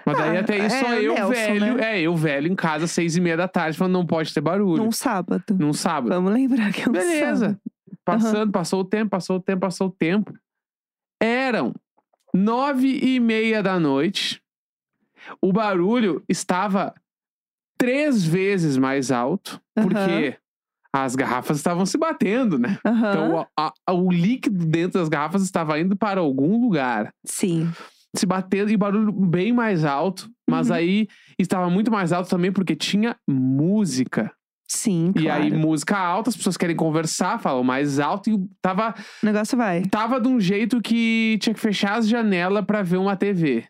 Mas 0.04 0.16
daí 0.18 0.36
Ah, 0.36 0.40
até 0.40 0.60
aí 0.60 0.70
só 0.70 0.92
é, 0.92 1.02
eu 1.02 1.14
Nelson, 1.14 1.30
velho. 1.32 1.74
né? 1.76 1.98
É, 1.98 2.00
eu 2.00 2.16
velho 2.16 2.48
em 2.48 2.54
casa, 2.54 2.86
seis 2.86 3.16
e 3.16 3.20
meia 3.20 3.36
da 3.36 3.48
tarde, 3.48 3.76
falando 3.78 3.92
não 3.94 4.06
pode 4.06 4.32
ter 4.34 4.40
barulho. 4.40 4.82
Num 4.82 4.92
sábado. 4.92 5.42
Num 5.58 5.72
sábado. 5.72 6.10
Vamos 6.14 6.32
lembrar 6.32 6.72
que 6.72 6.82
é 6.82 6.88
um 6.88 6.92
Beleza. 6.92 7.46
sábado. 7.46 7.60
Passando, 8.04 8.50
passou 8.52 8.80
o 8.80 8.84
tempo, 8.84 9.10
passou 9.10 9.36
o 9.36 9.40
tempo, 9.40 9.60
passou 9.60 9.86
o 9.86 9.90
tempo. 9.92 10.32
Eram 11.20 11.72
nove 12.34 12.98
e 13.02 13.20
meia 13.20 13.62
da 13.62 13.78
noite. 13.78 14.42
O 15.40 15.52
barulho 15.52 16.22
estava 16.28 16.94
três 17.78 18.24
vezes 18.24 18.76
mais 18.76 19.10
alto, 19.12 19.60
Aham. 19.76 19.86
porque 19.88 20.36
as 20.92 21.14
garrafas 21.14 21.56
estavam 21.58 21.86
se 21.86 21.96
batendo, 21.96 22.58
né? 22.58 22.78
Aham. 22.84 23.10
Então 23.10 23.48
a- 23.56 23.72
a- 23.86 23.92
o 23.94 24.10
líquido 24.10 24.66
dentro 24.66 24.98
das 25.00 25.08
garrafas 25.08 25.42
estava 25.42 25.78
indo 25.78 25.96
para 25.96 26.20
algum 26.20 26.60
lugar. 26.60 27.12
Sim. 27.24 27.70
Se 28.14 28.26
batendo 28.26 28.70
e 28.70 28.76
barulho 28.76 29.10
bem 29.12 29.52
mais 29.52 29.84
alto, 29.84 30.30
mas 30.48 30.68
Uhum. 30.68 30.74
aí 30.76 31.08
estava 31.38 31.70
muito 31.70 31.90
mais 31.90 32.12
alto 32.12 32.28
também 32.28 32.52
porque 32.52 32.76
tinha 32.76 33.16
música. 33.28 34.30
Sim, 34.68 35.12
E 35.16 35.22
claro. 35.24 35.42
aí, 35.42 35.52
música 35.52 35.98
alta, 35.98 36.30
as 36.30 36.36
pessoas 36.36 36.56
querem 36.56 36.74
conversar, 36.74 37.38
falam 37.38 37.62
mais 37.62 37.98
alto 38.00 38.30
e 38.30 38.38
tava 38.62 38.94
O 39.22 39.26
negócio 39.26 39.56
vai. 39.56 39.82
Tava 39.82 40.18
de 40.20 40.28
um 40.28 40.40
jeito 40.40 40.80
que 40.80 41.36
tinha 41.42 41.52
que 41.52 41.60
fechar 41.60 41.98
as 41.98 42.08
janelas 42.08 42.64
pra 42.64 42.82
ver 42.82 42.96
uma 42.96 43.14
TV. 43.16 43.64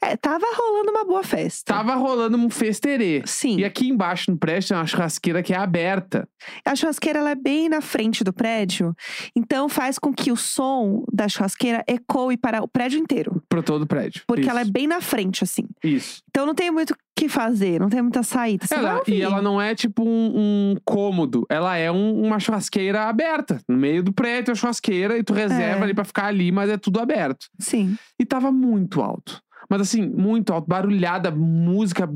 É, 0.00 0.16
tava 0.16 0.46
rolando 0.56 0.90
uma 0.90 1.04
boa 1.04 1.22
festa. 1.22 1.74
Tava 1.74 1.94
rolando 1.94 2.36
um 2.36 2.48
festerê. 2.50 3.22
Sim. 3.24 3.58
E 3.58 3.64
aqui 3.64 3.88
embaixo 3.88 4.30
no 4.30 4.36
prédio 4.36 4.68
tem 4.68 4.76
uma 4.76 4.86
churrasqueira 4.86 5.42
que 5.42 5.52
é 5.52 5.56
aberta. 5.56 6.28
A 6.64 6.74
churrasqueira 6.74 7.18
ela 7.18 7.30
é 7.30 7.34
bem 7.34 7.68
na 7.68 7.80
frente 7.80 8.22
do 8.22 8.32
prédio, 8.32 8.94
então 9.34 9.68
faz 9.68 9.98
com 9.98 10.12
que 10.12 10.30
o 10.30 10.36
som 10.36 11.04
da 11.12 11.28
churrasqueira 11.28 11.84
ecoe 11.86 12.36
para 12.36 12.62
o 12.62 12.68
prédio 12.68 12.98
inteiro. 12.98 13.42
Pro 13.48 13.62
todo 13.62 13.82
o 13.82 13.86
prédio. 13.86 14.22
Porque 14.26 14.42
Isso. 14.42 14.50
ela 14.50 14.60
é 14.60 14.64
bem 14.64 14.86
na 14.86 15.00
frente, 15.00 15.42
assim. 15.42 15.64
Isso. 15.82 16.22
Então 16.36 16.44
não 16.44 16.54
tem 16.54 16.70
muito 16.70 16.90
o 16.90 16.96
que 17.18 17.30
fazer, 17.30 17.80
não 17.80 17.88
tem 17.88 18.02
muita 18.02 18.22
saída. 18.22 18.66
Você 18.66 18.74
Ela- 18.74 19.00
e 19.08 19.22
ela 19.22 19.40
não 19.40 19.58
é 19.58 19.74
tipo 19.74 20.02
um, 20.06 20.32
um 20.36 20.74
cômodo. 20.84 21.46
Ela 21.48 21.78
é 21.78 21.90
um- 21.90 22.22
uma 22.22 22.38
churrasqueira 22.38 23.04
aberta. 23.04 23.58
No 23.66 23.74
meio 23.74 24.02
do 24.02 24.12
prédio, 24.12 24.52
a 24.52 24.54
churrasqueira, 24.54 25.16
e 25.16 25.22
tu 25.22 25.32
reserva 25.32 25.80
É. 25.80 25.82
ali 25.84 25.94
pra 25.94 26.04
ficar 26.04 26.26
ali, 26.26 26.52
mas 26.52 26.68
é 26.68 26.76
tudo 26.76 27.00
aberto. 27.00 27.46
Sim. 27.58 27.96
E 28.20 28.26
tava 28.26 28.52
muito 28.52 29.00
alto. 29.00 29.40
Mas 29.70 29.80
assim, 29.80 30.06
muito 30.06 30.52
alto, 30.52 30.68
barulhada, 30.68 31.30
música. 31.30 32.06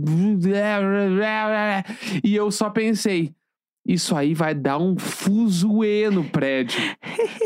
E 2.22 2.34
eu 2.36 2.50
só 2.50 2.68
pensei, 2.68 3.32
isso 3.86 4.14
aí 4.14 4.34
vai 4.34 4.54
dar 4.54 4.76
um 4.76 4.98
fuzuê 4.98 6.10
no 6.10 6.24
prédio. 6.24 6.78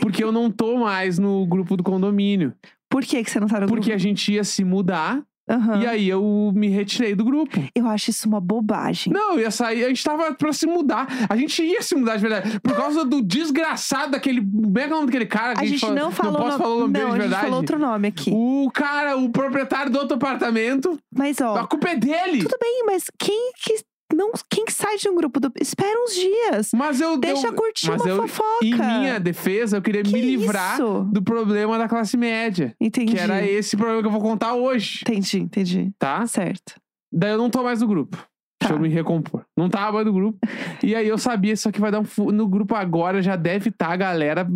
Porque 0.00 0.24
eu 0.24 0.32
não 0.32 0.50
tô 0.50 0.76
mais 0.78 1.20
no 1.20 1.46
grupo 1.46 1.76
do 1.76 1.84
condomínio. 1.84 2.52
Por 2.90 3.04
que, 3.04 3.22
que 3.22 3.30
você 3.30 3.38
não 3.38 3.46
tá 3.46 3.60
no 3.60 3.68
Porque 3.68 3.92
a 3.92 3.94
grupo? 3.94 4.02
gente 4.08 4.32
ia 4.32 4.42
se 4.42 4.64
mudar 4.64 5.22
Aham. 5.48 5.82
e 5.82 5.86
aí 5.86 6.08
eu 6.08 6.52
me 6.54 6.68
retirei 6.68 7.14
do 7.14 7.24
grupo. 7.24 7.60
Eu 7.74 7.86
acho 7.86 8.10
isso 8.10 8.26
uma 8.28 8.40
bobagem. 8.40 9.12
Não, 9.12 9.34
eu 9.34 9.40
ia 9.40 9.50
sair, 9.50 9.84
a 9.84 9.88
gente 9.88 10.02
tava 10.02 10.32
pra 10.34 10.52
se 10.52 10.66
mudar. 10.66 11.06
A 11.28 11.36
gente 11.36 11.62
ia 11.62 11.82
se 11.82 11.94
mudar 11.94 12.16
de 12.16 12.22
verdade. 12.22 12.60
Por 12.60 12.74
causa 12.74 13.04
do 13.04 13.20
desgraçado 13.20 14.12
daquele. 14.12 14.40
Como 14.40 14.78
é 14.78 14.86
que 14.86 14.92
é 14.92 14.94
o 14.94 14.96
nome 14.96 15.06
daquele 15.06 15.26
cara? 15.26 15.54
que 15.54 15.64
a 15.64 15.66
gente 15.66 15.90
não 15.90 16.10
falou 16.10 16.32
Não 16.32 16.40
posso 16.40 16.58
no- 16.58 16.64
falar 16.64 16.74
o 16.74 16.80
nome 16.80 16.92
não, 16.98 17.00
dele 17.00 17.04
de 17.04 17.08
a 17.08 17.12
gente 17.12 17.20
verdade. 17.22 17.42
falou 17.44 17.56
outro 17.58 17.78
nome 17.78 18.08
aqui. 18.08 18.30
O 18.34 18.70
cara, 18.72 19.16
o 19.18 19.28
proprietário 19.30 19.90
do 19.92 19.98
outro 19.98 20.16
apartamento, 20.16 20.98
Mas 21.14 21.38
ó, 21.40 21.56
a 21.56 21.66
culpa 21.66 21.90
é 21.90 21.96
dele. 21.96 22.38
tudo 22.42 22.56
bem, 22.60 22.82
mas 22.86 23.04
quem 23.18 23.52
que 23.62 23.76
não, 24.14 24.32
quem 24.50 24.64
que 24.64 24.72
sai 24.72 24.96
de 24.96 25.08
um 25.08 25.14
grupo 25.14 25.38
do 25.40 25.52
espera 25.60 25.98
uns 26.02 26.14
dias. 26.14 26.70
Mas 26.74 27.00
eu 27.00 27.16
Deixa 27.18 27.48
eu, 27.48 27.54
curtir 27.54 27.90
mas 27.90 28.00
uma 28.02 28.10
eu, 28.10 28.16
fofoca. 28.28 28.64
Em 28.64 28.74
minha 28.74 29.18
defesa, 29.20 29.76
eu 29.76 29.82
queria 29.82 30.02
Que 30.02 30.12
me 30.12 30.20
livrar 30.20 30.74
isso? 30.74 31.08
do 31.12 31.22
problema 31.22 31.76
da 31.78 31.88
classe 31.88 32.16
média. 32.16 32.74
Entendi. 32.80 33.12
Que 33.14 33.18
era 33.18 33.44
esse 33.46 33.76
problema 33.76 34.00
que 34.00 34.06
eu 34.06 34.12
vou 34.12 34.20
contar 34.20 34.54
hoje, 34.54 35.00
Entendi, 35.02 35.38
entendi. 35.40 35.92
tá? 35.98 36.26
Certo. 36.26 36.74
Daí 37.12 37.30
eu 37.32 37.38
não 37.38 37.50
tô 37.50 37.62
mais 37.62 37.80
no 37.80 37.86
grupo. 37.86 38.16
Deixa 38.60 38.72
Tá. 38.72 38.78
eu 38.78 38.82
me 38.82 38.88
recompor. 38.88 39.44
Não 39.56 39.68
tava 39.68 39.92
mais 39.92 40.06
no 40.06 40.12
grupo. 40.12 40.38
e 40.82 40.94
aí 40.94 41.06
eu 41.06 41.18
sabia, 41.18 41.54
só 41.56 41.70
que 41.70 41.80
vai 41.80 41.90
dar 41.90 42.00
um. 42.00 42.04
fu- 42.04 42.32
No 42.32 42.48
grupo 42.48 42.74
agora 42.74 43.20
já 43.20 43.36
deve 43.36 43.68
estar 43.68 43.88
a 43.92 43.96
galera 43.96 44.46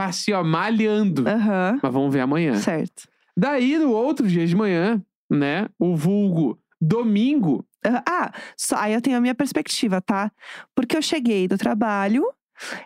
assim, 0.00 0.32
ó, 0.32 0.42
malhando. 0.42 1.28
Aham. 1.28 1.78
Mas 1.82 1.92
vamos 1.92 2.12
ver 2.12 2.20
amanhã. 2.20 2.56
Certo. 2.56 3.04
Daí, 3.36 3.78
no 3.78 3.90
outro 3.92 4.26
dia 4.26 4.46
de 4.46 4.56
manhã, 4.56 5.00
né? 5.30 5.68
O 5.78 5.94
vulgo 5.96 6.58
Domingo, 6.84 7.64
Ah, 7.84 8.32
só, 8.56 8.76
aí 8.76 8.92
eu 8.92 9.00
tenho 9.00 9.16
a 9.16 9.20
minha 9.20 9.34
perspectiva, 9.34 10.00
tá? 10.00 10.32
Porque 10.74 10.96
eu 10.96 11.02
cheguei 11.02 11.46
do 11.48 11.56
trabalho 11.56 12.24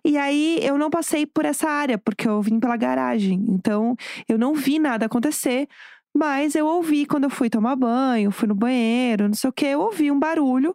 e 0.05 0.17
aí 0.19 0.59
eu 0.63 0.79
não 0.79 0.91
passei 0.91 1.27
por 1.27 1.45
essa 1.45 1.69
área, 1.69 1.99
porque 1.99 2.29
eu 2.29 2.41
vim 2.43 2.61
pela 2.61 2.77
garagem. 2.77 3.45
Então 3.49 3.97
eu 4.29 4.39
não 4.39 4.55
vi 4.55 4.79
nada 4.79 5.07
acontecer, 5.07 5.69
mas 6.15 6.55
eu 6.55 6.67
ouvi 6.67 7.07
quando 7.07 7.25
eu 7.25 7.31
fui 7.31 7.51
tomar 7.51 7.77
banho, 7.77 8.31
fui 8.31 8.49
no 8.49 8.55
banheiro, 8.55 9.29
não 9.29 9.35
sei 9.35 9.51
o 9.51 9.53
que, 9.53 9.67
eu 9.67 9.81
ouvi 9.81 10.11
um 10.11 10.19
barulho. 10.19 10.75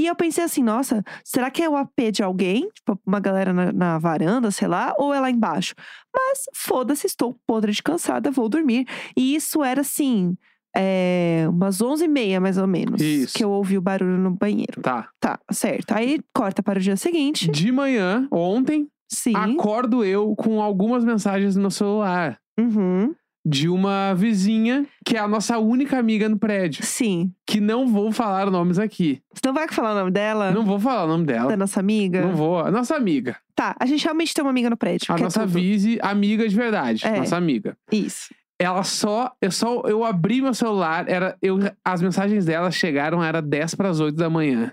E 0.00 0.06
eu 0.06 0.14
pensei 0.16 0.44
assim, 0.44 0.62
nossa, 0.62 1.04
será 1.24 1.50
que 1.50 1.62
é 1.62 1.68
o 1.68 1.76
AP 1.76 2.12
de 2.12 2.22
alguém? 2.22 2.68
Tipo, 2.74 3.00
uma 3.04 3.18
galera 3.20 3.52
na, 3.52 3.72
na 3.72 3.98
varanda, 3.98 4.50
sei 4.52 4.68
lá, 4.68 4.94
ou 4.96 5.12
é 5.12 5.18
lá 5.20 5.30
embaixo? 5.30 5.74
Mas 6.14 6.44
foda-se, 6.54 7.06
estou 7.06 7.34
podre 7.46 7.72
de 7.72 7.82
cansada, 7.82 8.30
vou 8.30 8.48
dormir. 8.48 8.86
E 9.16 9.34
isso 9.34 9.64
era 9.64 9.80
assim, 9.80 10.36
é, 10.80 11.46
umas 11.48 11.78
11h30 11.78 12.40
mais 12.40 12.56
ou 12.56 12.66
menos. 12.66 13.00
Isso. 13.00 13.36
Que 13.36 13.42
eu 13.42 13.50
ouvi 13.50 13.76
o 13.76 13.80
barulho 13.80 14.16
no 14.16 14.30
banheiro. 14.30 14.80
tá. 14.80 15.08
Tá, 15.20 15.38
certo. 15.50 15.92
Aí 15.92 16.20
corta 16.32 16.62
para 16.62 16.78
o 16.78 16.82
dia 16.82 16.96
seguinte. 16.96 17.50
De 17.50 17.72
manhã, 17.72 18.26
ontem, 18.30 18.88
Sim. 19.08 19.34
acordo 19.34 20.04
eu 20.04 20.34
com 20.36 20.62
algumas 20.62 21.04
mensagens 21.04 21.56
no 21.56 21.62
meu 21.62 21.70
celular. 21.70 22.38
Uhum. 22.58 23.14
De 23.44 23.68
uma 23.68 24.14
vizinha, 24.14 24.86
que 25.04 25.16
é 25.16 25.20
a 25.20 25.26
nossa 25.26 25.58
única 25.58 25.98
amiga 25.98 26.28
no 26.28 26.38
prédio. 26.38 26.84
Sim. 26.84 27.32
Que 27.46 27.60
não 27.60 27.86
vou 27.86 28.12
falar 28.12 28.50
nomes 28.50 28.78
aqui. 28.78 29.20
Você 29.32 29.40
não 29.46 29.54
vai 29.54 29.66
falar 29.68 29.92
o 29.92 29.98
nome 29.98 30.10
dela? 30.10 30.50
Não 30.50 30.64
vou 30.64 30.78
falar 30.78 31.04
o 31.04 31.08
nome 31.08 31.24
dela. 31.24 31.48
Da 31.48 31.56
nossa 31.56 31.80
amiga? 31.80 32.20
Não 32.20 32.34
vou. 32.34 32.60
A 32.60 32.70
nossa 32.70 32.94
amiga. 32.94 33.36
Tá, 33.54 33.74
a 33.80 33.86
gente 33.86 34.04
realmente 34.04 34.34
tem 34.34 34.44
uma 34.44 34.50
amiga 34.50 34.68
no 34.70 34.76
prédio. 34.76 35.12
A 35.12 35.18
é 35.18 35.22
nossa. 35.22 35.46
Vise, 35.46 35.98
amiga 36.02 36.48
de 36.48 36.54
verdade. 36.54 37.06
É. 37.06 37.18
Nossa 37.18 37.36
amiga. 37.36 37.76
Isso. 37.90 38.28
Ela 38.60 38.82
só. 38.82 39.32
Eu 39.40 39.52
só. 39.52 39.82
Eu 39.82 40.04
abri 40.04 40.42
meu 40.42 40.52
celular, 40.52 41.08
era. 41.08 41.36
Eu, 41.40 41.58
as 41.84 42.02
mensagens 42.02 42.44
dela 42.44 42.70
chegaram, 42.70 43.22
era 43.22 43.40
10 43.40 43.74
para 43.76 43.88
as 43.88 44.00
8 44.00 44.16
da 44.16 44.28
manhã. 44.28 44.72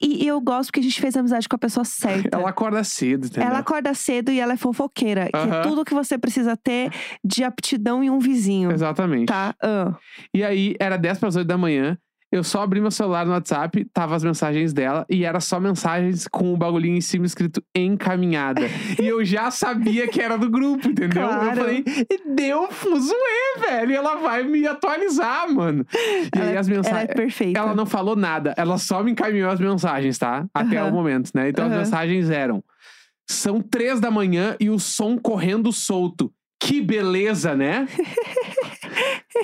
E 0.00 0.26
eu 0.26 0.40
gosto 0.40 0.68
porque 0.68 0.80
a 0.80 0.82
gente 0.82 1.00
fez 1.00 1.16
amizade 1.16 1.48
com 1.48 1.56
a 1.56 1.58
pessoa 1.58 1.84
certa. 1.84 2.38
Ela 2.38 2.50
acorda 2.50 2.84
cedo, 2.84 3.26
entendeu? 3.26 3.48
Ela 3.48 3.58
acorda 3.58 3.92
cedo 3.94 4.30
e 4.30 4.38
ela 4.38 4.52
é 4.52 4.56
fofoqueira. 4.56 5.28
Que 5.28 5.36
é 5.36 5.62
tudo 5.62 5.84
que 5.84 5.94
você 5.94 6.16
precisa 6.16 6.56
ter 6.56 6.90
de 7.24 7.42
aptidão 7.42 8.04
em 8.04 8.10
um 8.10 8.18
vizinho. 8.18 8.70
Exatamente. 8.70 9.26
Tá? 9.26 9.54
Ah. 9.60 9.94
E 10.32 10.44
aí, 10.44 10.76
era 10.78 10.96
10 10.96 11.18
para 11.18 11.28
as 11.28 11.36
8 11.36 11.46
da 11.46 11.58
manhã. 11.58 11.98
Eu 12.32 12.42
só 12.42 12.62
abri 12.62 12.80
meu 12.80 12.90
celular 12.90 13.24
no 13.24 13.30
WhatsApp, 13.32 13.84
tava 13.92 14.16
as 14.16 14.24
mensagens 14.24 14.72
dela, 14.72 15.06
e 15.08 15.24
era 15.24 15.38
só 15.38 15.60
mensagens 15.60 16.26
com 16.26 16.52
o 16.52 16.56
bagulhinho 16.56 16.96
em 16.96 17.00
cima 17.00 17.24
escrito 17.24 17.62
encaminhada. 17.74 18.62
e 19.00 19.06
eu 19.06 19.24
já 19.24 19.50
sabia 19.50 20.08
que 20.08 20.20
era 20.20 20.36
do 20.36 20.50
grupo, 20.50 20.88
entendeu? 20.88 21.22
Eu 21.22 21.28
Claro. 21.28 21.56
falei, 21.56 21.84
deu 22.34 22.68
fuzuê, 22.72 23.14
velho. 23.68 23.92
E 23.92 23.94
ela 23.94 24.16
vai 24.16 24.42
me 24.42 24.66
atualizar, 24.66 25.48
mano. 25.52 25.86
E 26.34 26.38
Ela, 26.38 26.50
aí 26.50 26.56
as 26.56 26.66
ela 26.68 26.74
é 26.74 26.78
mensagens. 26.82 27.14
perfeita. 27.14 27.60
Ela 27.60 27.74
não 27.74 27.86
falou 27.86 28.16
nada, 28.16 28.52
ela 28.56 28.76
só 28.76 29.02
me 29.04 29.12
encaminhou 29.12 29.48
as 29.50 29.60
mensagens, 29.60 30.18
tá? 30.18 30.44
Até 30.52 30.78
Aham. 30.78 30.88
o 30.90 30.92
momento, 30.92 31.30
né? 31.32 31.48
Então 31.48 31.64
as 31.66 31.70
Aham. 31.70 31.78
mensagens 31.80 32.28
eram: 32.28 32.62
são 33.30 33.60
três 33.60 34.00
da 34.00 34.10
manhã 34.10 34.56
e 34.58 34.68
o 34.68 34.80
som 34.80 35.16
correndo 35.16 35.72
solto. 35.72 36.32
Que 36.58 36.80
beleza, 36.80 37.54
né? 37.54 37.86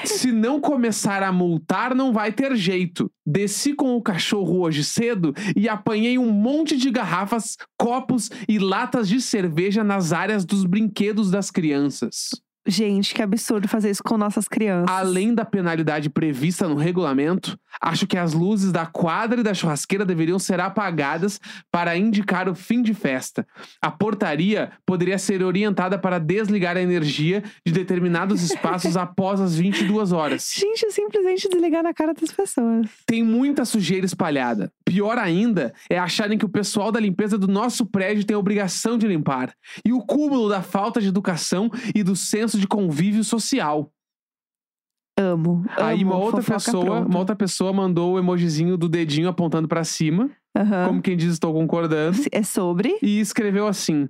Se 0.05 0.33
não 0.33 0.61
começar 0.61 1.23
a 1.23 1.33
multar, 1.33 1.95
não 1.95 2.13
vai 2.13 2.33
ter 2.33 2.57
jeito. 2.57 3.11
Desci 3.27 3.75
com 3.75 3.97
o 3.97 4.03
cachorro 4.03 4.61
hoje 4.61 4.85
cedo 4.85 5.35
e 5.57 5.69
apanhei 5.69 6.19
um 6.19 6.31
monte 6.31 6.77
de 6.77 6.91
garrafas, 6.91 7.57
copos 7.79 8.31
e 8.49 8.59
latas 8.59 9.09
de 9.09 9.21
cerveja 9.21 9.85
nas 9.85 10.13
áreas 10.13 10.45
dos 10.45 10.65
brinquedos 10.65 11.31
das 11.31 11.51
crianças. 11.51 12.31
Gente, 12.67 13.13
que 13.13 13.21
absurdo 13.21 13.67
fazer 13.67 13.91
isso 13.91 14.03
com 14.05 14.17
nossas 14.17 14.47
crianças. 14.47 14.95
Além 14.95 15.35
da 15.35 15.45
penalidade 15.45 16.09
prevista 16.09 16.69
no 16.69 16.77
regulamento, 16.77 17.59
acho 17.81 18.07
que 18.07 18.17
as 18.17 18.33
luzes 18.33 18.71
da 18.71 18.87
quadra 18.87 19.41
e 19.41 19.43
da 19.43 19.53
churrasqueira 19.53 20.05
deveriam 20.05 20.39
ser 20.39 20.61
apagadas 20.61 21.41
para 21.73 21.97
indicar 21.97 22.49
o 22.49 22.55
fim 22.55 22.81
de 22.81 22.95
festa. 22.95 23.45
A 23.81 23.91
portaria 23.91 24.71
poderia 24.87 25.19
ser 25.19 25.43
orientada 25.43 25.99
para 25.99 26.21
desligar 26.21 26.77
a 26.77 26.83
energia 26.83 27.43
de 27.67 27.73
determinados 27.73 28.43
espaços 28.45 28.97
após 28.97 29.41
as 29.41 29.57
22 29.57 30.13
horas. 30.13 30.53
Gente, 30.57 30.89
simplesmente 30.93 31.49
desligar 31.49 31.83
na 31.83 31.93
cara 31.93 32.15
das 32.15 32.31
pessoas. 32.31 32.87
Tem 33.05 33.25
muita 33.25 33.65
sujeira 33.65 34.07
espalhada. 34.07 34.73
Pior 34.85 35.19
ainda 35.19 35.73
é 35.91 35.99
acharem 35.99 36.39
que 36.39 36.45
o 36.45 36.49
pessoal 36.49 36.93
da 36.93 37.01
limpeza 37.01 37.37
do 37.37 37.49
nosso 37.49 37.85
prédio 37.87 38.25
tem 38.25 38.37
a 38.37 38.39
obrigação 38.39 38.97
de 38.97 39.09
limpar. 39.09 39.53
E 39.85 39.93
o 39.93 40.01
cúmulo 40.01 40.49
da 40.49 40.63
falta 40.63 41.01
de 41.01 41.09
educação 41.09 41.71
e 41.95 42.03
do 42.03 42.15
senso 42.15 42.52
de 42.59 42.67
convívio 42.67 43.23
social. 43.25 43.93
Amo. 45.19 45.65
Aí 45.77 46.03
amo, 46.03 46.13
uma 46.13 46.19
outra 46.19 46.43
pessoa, 46.43 46.85
pronta. 46.85 47.09
uma 47.09 47.19
outra 47.19 47.37
pessoa 47.37 47.73
mandou 47.73 48.15
o 48.15 48.19
emojizinho 48.19 48.77
do 48.77 48.89
dedinho 48.89 49.29
apontando 49.29 49.69
pra 49.69 49.85
cima, 49.85 50.31
Aham. 50.57 50.87
como 50.89 51.03
quem 51.03 51.17
diz 51.17 51.33
estou 51.35 51.53
concordando, 51.53 52.19
É 52.33 52.43
sobre. 52.43 52.97
e 53.03 53.21
escreveu 53.21 53.67
assim: 53.67 54.09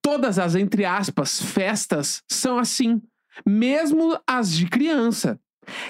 Todas 0.00 0.38
as 0.38 0.54
entre 0.54 0.84
aspas 0.84 1.42
festas 1.42 2.22
são 2.30 2.56
assim, 2.58 3.02
mesmo 3.44 4.16
as 4.26 4.52
de 4.52 4.66
criança. 4.66 5.40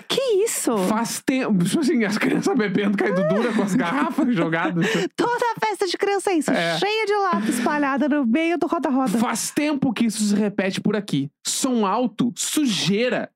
Que 0.08 0.20
isso? 0.44 0.76
Faz 0.88 1.22
tempo, 1.24 1.64
tipo 1.64 1.80
assim, 1.80 2.04
as 2.04 2.18
crianças 2.18 2.56
bebendo 2.56 2.96
caído 2.96 3.26
dura 3.28 3.52
com 3.52 3.62
as 3.62 3.74
garrafas 3.74 4.28
jogadas. 4.34 4.86
Toda 5.16 5.54
festa 5.60 5.86
de 5.86 5.96
criança 5.96 6.30
é 6.30 6.34
isso. 6.34 6.50
É. 6.50 6.78
Cheia 6.78 7.06
de 7.06 7.14
lata 7.14 7.50
espalhada 7.50 8.08
no 8.08 8.26
meio 8.26 8.58
do 8.58 8.66
roda-roda. 8.66 9.18
Faz 9.18 9.50
tempo 9.50 9.92
que 9.92 10.06
isso 10.06 10.22
se 10.22 10.34
repete 10.34 10.80
por 10.80 10.96
aqui. 10.96 11.30
Som 11.46 11.86
alto, 11.86 12.32
sujeira. 12.36 13.30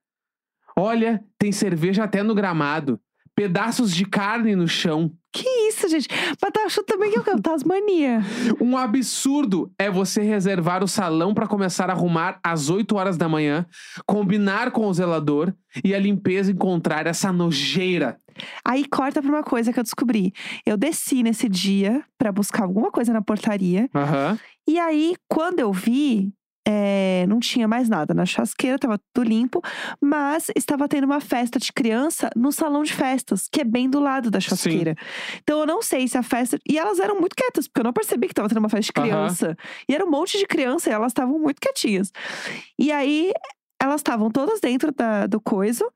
Olha, 0.77 1.23
tem 1.39 1.51
cerveja 1.51 2.05
até 2.05 2.23
no 2.23 2.35
gramado. 2.35 3.01
Pedaços 3.35 3.95
de 3.95 4.05
carne 4.05 4.55
no 4.55 4.69
chão. 4.69 5.13
Que 5.33 5.47
isso, 5.69 5.89
gente? 5.89 6.09
Mas 6.41 6.53
tá 6.53 6.63
achando 6.65 6.87
também 6.87 7.11
que 7.13 7.19
eu 7.19 7.25
canto 7.25 7.43
Tasmania. 7.43 8.21
Um 8.61 8.77
absurdo 8.77 9.71
é 9.79 9.91
você 9.91 10.23
reservar 10.23 10.83
o 10.83 10.89
salão 10.89 11.35
para 11.35 11.47
começar 11.47 11.91
a 11.91 11.93
arrumar 11.93 12.39
às 12.43 12.71
8 12.71 12.97
horas 12.97 13.17
da 13.17 13.29
manhã, 13.29 13.67
combinar 14.07 14.71
com 14.71 14.87
o 14.87 14.95
zelador 14.95 15.53
e 15.85 15.95
a 15.95 15.99
limpeza 15.99 16.51
encontrar 16.51 17.07
essa 17.07 17.31
nojeira. 17.31 18.19
Aí 18.65 18.85
corta 18.87 19.21
pra 19.21 19.31
uma 19.31 19.43
coisa 19.43 19.73
que 19.73 19.79
eu 19.79 19.85
descobri. 19.85 20.33
Eu 20.65 20.77
desci 20.77 21.23
nesse 21.23 21.49
dia 21.49 22.03
pra 22.17 22.33
buscar 22.33 22.63
alguma 22.63 22.91
coisa 22.91 23.13
na 23.13 23.21
portaria. 23.21 23.89
Aham. 23.95 24.39
E 24.67 24.79
aí, 24.79 25.15
quando 25.29 25.61
eu 25.61 25.73
vi, 25.73 26.33
é, 26.71 27.25
não 27.27 27.41
tinha 27.41 27.67
mais 27.67 27.89
nada 27.89 28.13
na 28.13 28.27
churrasqueira, 28.27 28.79
tava 28.79 29.01
tudo 29.15 29.27
limpo, 29.27 29.63
mas 29.99 30.49
estava 30.55 30.87
tendo 30.87 31.05
uma 31.05 31.19
festa 31.19 31.59
de 31.59 31.73
criança 31.73 32.29
no 32.37 32.53
salão 32.53 32.83
de 32.83 32.93
festas, 32.93 33.49
que 33.51 33.63
é 33.63 33.65
bem 33.65 33.89
do 33.89 33.99
lado 33.99 34.31
da 34.31 34.39
churrasqueira. 34.39 34.95
Então 35.43 35.61
eu 35.61 35.67
não 35.67 35.81
sei 35.81 36.07
se 36.07 36.19
a 36.19 36.23
festa. 36.23 36.59
E 36.69 36.79
elas 36.79 36.99
eram 36.99 37.19
muito 37.19 37.35
quietas, 37.35 37.67
porque 37.67 37.81
eu 37.81 37.85
não 37.85 37.93
percebi 37.93 38.29
que 38.29 38.35
tava 38.35 38.51
tendo 38.51 38.59
uma 38.59 38.69
festa 38.69 38.85
de 38.85 38.93
criança. 38.93 39.57
E 39.89 39.95
era 39.95 40.05
um 40.05 40.11
monte 40.11 40.37
de 40.37 40.47
criança, 40.47 40.91
e 40.91 40.93
elas 40.93 41.13
estavam 41.13 41.39
muito 41.39 41.59
quietinhas. 41.59 42.13
E 42.79 42.93
aí, 42.93 43.33
elas 43.81 44.01
estavam 44.01 44.31
todas 44.31 44.61
dentro 44.61 44.93
da, 44.93 45.27
do 45.27 45.41
coiso. 45.41 45.91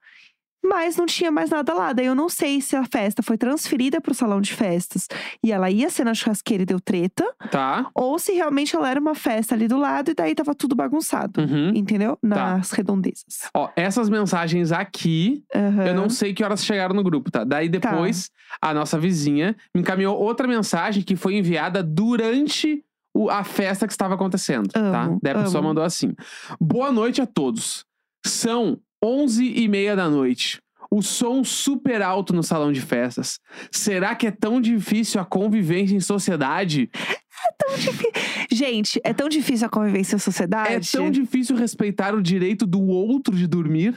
Mas 0.65 0.97
não 0.97 1.07
tinha 1.07 1.31
mais 1.31 1.51
nada 1.51 1.75
lá. 1.75 1.93
Daí 1.93 2.07
eu 2.07 2.15
não 2.15 2.29
sei 2.29 2.61
se 2.61 2.77
a 2.77 2.85
festa 2.85 3.23
foi 3.23 3.37
transferida 3.37 4.01
pro 4.01 4.15
salão 4.15 4.41
de 4.41 4.53
festas 4.55 5.09
e 5.45 5.51
ela 5.53 5.71
ia 5.71 5.91
ser 5.91 6.05
na 6.05 6.15
churrasqueira 6.15 6.63
e 6.63 6.67
deu 6.67 6.81
treta, 6.81 7.25
Tá. 7.51 7.91
ou 7.95 8.19
se 8.19 8.33
realmente 8.33 8.75
ela 8.77 8.89
era 8.89 9.01
uma 9.01 9.15
festa 9.15 9.55
ali 9.55 9.67
do 9.67 9.77
lado 9.77 10.11
e 10.11 10.15
daí 10.15 10.35
tava 10.35 10.55
tudo 10.55 10.75
bagunçado. 10.75 11.41
Uhum. 11.41 11.73
Entendeu? 11.75 12.17
Nas 12.23 12.71
redondezas. 12.71 13.49
Ó, 13.55 13.71
essas 13.77 14.09
mensagens 14.09 14.71
aqui, 14.73 15.43
Aham. 15.55 15.85
eu 15.87 15.95
não 15.95 16.09
sei 16.09 16.33
que 16.33 16.45
horas 16.45 16.65
chegaram 16.65 16.95
no 16.95 17.03
grupo, 17.03 17.31
tá? 17.31 17.45
Daí 17.45 17.69
depois, 17.69 18.31
a 18.61 18.73
nossa 18.73 18.99
vizinha 18.99 19.57
me 19.75 19.81
encaminhou 19.81 20.17
outra 20.19 20.47
mensagem 20.47 21.03
que 21.03 21.17
foi 21.17 21.35
enviada 21.37 21.83
durante 21.83 22.85
o- 23.15 23.29
a 23.29 23.45
festa 23.45 23.87
que 23.87 23.93
estava 23.93 24.15
acontecendo, 24.15 24.69
tá? 24.69 25.03
Amo, 25.05 25.19
Daí 25.23 25.33
a 25.35 25.43
pessoa 25.43 25.59
amo. 25.61 25.69
mandou 25.69 25.85
assim: 25.85 26.15
Boa 26.61 26.91
noite 26.93 27.21
a 27.21 27.27
todos. 27.27 27.85
São 28.25 28.79
11 29.03 29.45
e 29.45 29.69
meia 29.69 29.97
da 29.97 30.09
noite. 30.09 30.61
O 30.91 31.01
som 31.01 31.43
super 31.43 32.03
alto 32.03 32.35
no 32.35 32.43
salão 32.43 32.71
de 32.71 32.81
festas. 32.81 33.41
Será 33.71 34.15
que 34.15 34.27
é 34.27 34.31
tão 34.31 34.61
difícil 34.61 35.21
a 35.21 35.25
convivência 35.25 35.95
em 35.95 36.01
sociedade? 36.01 36.91
Gente, 38.51 39.01
é 39.03 39.13
tão 39.13 39.29
difícil 39.29 39.67
a 39.67 39.71
convivência 39.71 40.17
em 40.17 40.19
sociedade. 40.19 40.75
É 40.75 40.81
tão 40.99 41.11
difícil 41.11 41.57
respeitar 41.57 42.15
o 42.15 42.23
direito 42.23 42.67
do 42.67 42.83
outro 42.83 43.35
de 43.35 43.47
dormir? 43.47 43.97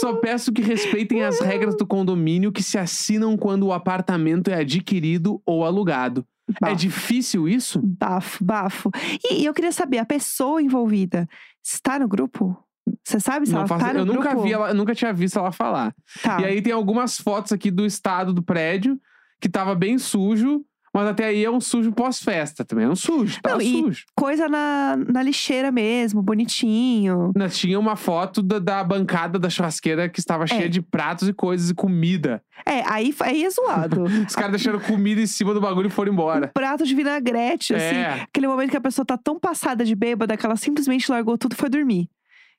Só 0.00 0.14
peço 0.16 0.52
que 0.52 0.60
respeitem 0.60 1.24
as 1.24 1.40
regras 1.40 1.74
do 1.76 1.86
condomínio 1.86 2.52
que 2.52 2.62
se 2.62 2.76
assinam 2.78 3.36
quando 3.36 3.64
o 3.66 3.72
apartamento 3.72 4.48
é 4.48 4.56
adquirido 4.60 5.40
ou 5.46 5.64
alugado. 5.64 6.26
É 6.48 6.52
Bafo. 6.60 6.76
difícil 6.76 7.48
isso? 7.48 7.80
Bafo, 7.82 8.44
bafo. 8.44 8.90
E, 9.24 9.42
e 9.42 9.44
eu 9.46 9.54
queria 9.54 9.72
saber, 9.72 9.98
a 9.98 10.04
pessoa 10.04 10.62
envolvida 10.62 11.28
está 11.62 11.98
no 11.98 12.08
grupo? 12.08 12.56
Você 13.04 13.20
sabe 13.20 13.46
se 13.46 13.52
Não 13.52 13.60
ela 13.60 13.68
faço- 13.68 13.84
tá 13.84 13.92
no 13.92 14.00
eu 14.00 14.04
nunca 14.06 14.30
grupo? 14.30 14.42
vi 14.44 14.52
ela, 14.52 14.68
eu 14.70 14.74
nunca 14.74 14.94
tinha 14.94 15.12
visto 15.12 15.38
ela 15.38 15.52
falar. 15.52 15.94
Tá. 16.22 16.40
E 16.40 16.44
aí 16.44 16.62
tem 16.62 16.72
algumas 16.72 17.18
fotos 17.18 17.52
aqui 17.52 17.70
do 17.70 17.84
estado 17.86 18.32
do 18.32 18.42
prédio 18.42 18.98
que 19.40 19.48
tava 19.48 19.74
bem 19.74 19.98
sujo. 19.98 20.64
Mas 20.94 21.06
até 21.06 21.26
aí 21.26 21.44
é 21.44 21.50
um 21.50 21.60
sujo 21.60 21.92
pós-festa 21.92 22.64
também. 22.64 22.86
É 22.86 22.88
um 22.88 22.96
sujo, 22.96 23.38
tá 23.42 23.50
Não, 23.50 23.60
sujo. 23.60 24.04
Coisa 24.16 24.48
na, 24.48 24.96
na 24.96 25.22
lixeira 25.22 25.70
mesmo, 25.70 26.22
bonitinho. 26.22 27.30
Tinha 27.50 27.78
uma 27.78 27.94
foto 27.94 28.42
da, 28.42 28.58
da 28.58 28.82
bancada 28.82 29.38
da 29.38 29.50
churrasqueira 29.50 30.08
que 30.08 30.18
estava 30.18 30.46
cheia 30.46 30.64
É. 30.64 30.68
de 30.68 30.80
pratos 30.80 31.28
e 31.28 31.32
coisas 31.34 31.68
e 31.70 31.74
comida. 31.74 32.42
É, 32.66 32.82
aí, 32.90 33.14
aí 33.20 33.44
é 33.44 33.50
zoado. 33.50 34.04
Os 34.26 34.34
caras 34.34 34.52
deixaram 34.52 34.80
comida 34.80 35.20
em 35.20 35.26
cima 35.26 35.52
do 35.52 35.60
bagulho 35.60 35.88
e 35.88 35.90
foram 35.90 36.10
embora. 36.12 36.48
Prato 36.54 36.84
de 36.84 36.94
vinagrete, 36.94 37.74
assim. 37.74 37.84
É. 37.96 38.22
Aquele 38.22 38.48
momento 38.48 38.70
que 38.70 38.76
a 38.76 38.80
pessoa 38.80 39.04
tá 39.04 39.18
tão 39.18 39.38
passada 39.38 39.84
de 39.84 39.94
bêbada 39.94 40.36
que 40.38 40.46
ela 40.46 40.56
simplesmente 40.56 41.10
largou 41.12 41.36
tudo 41.36 41.52
e 41.52 41.56
foi 41.56 41.68
dormir. 41.68 42.08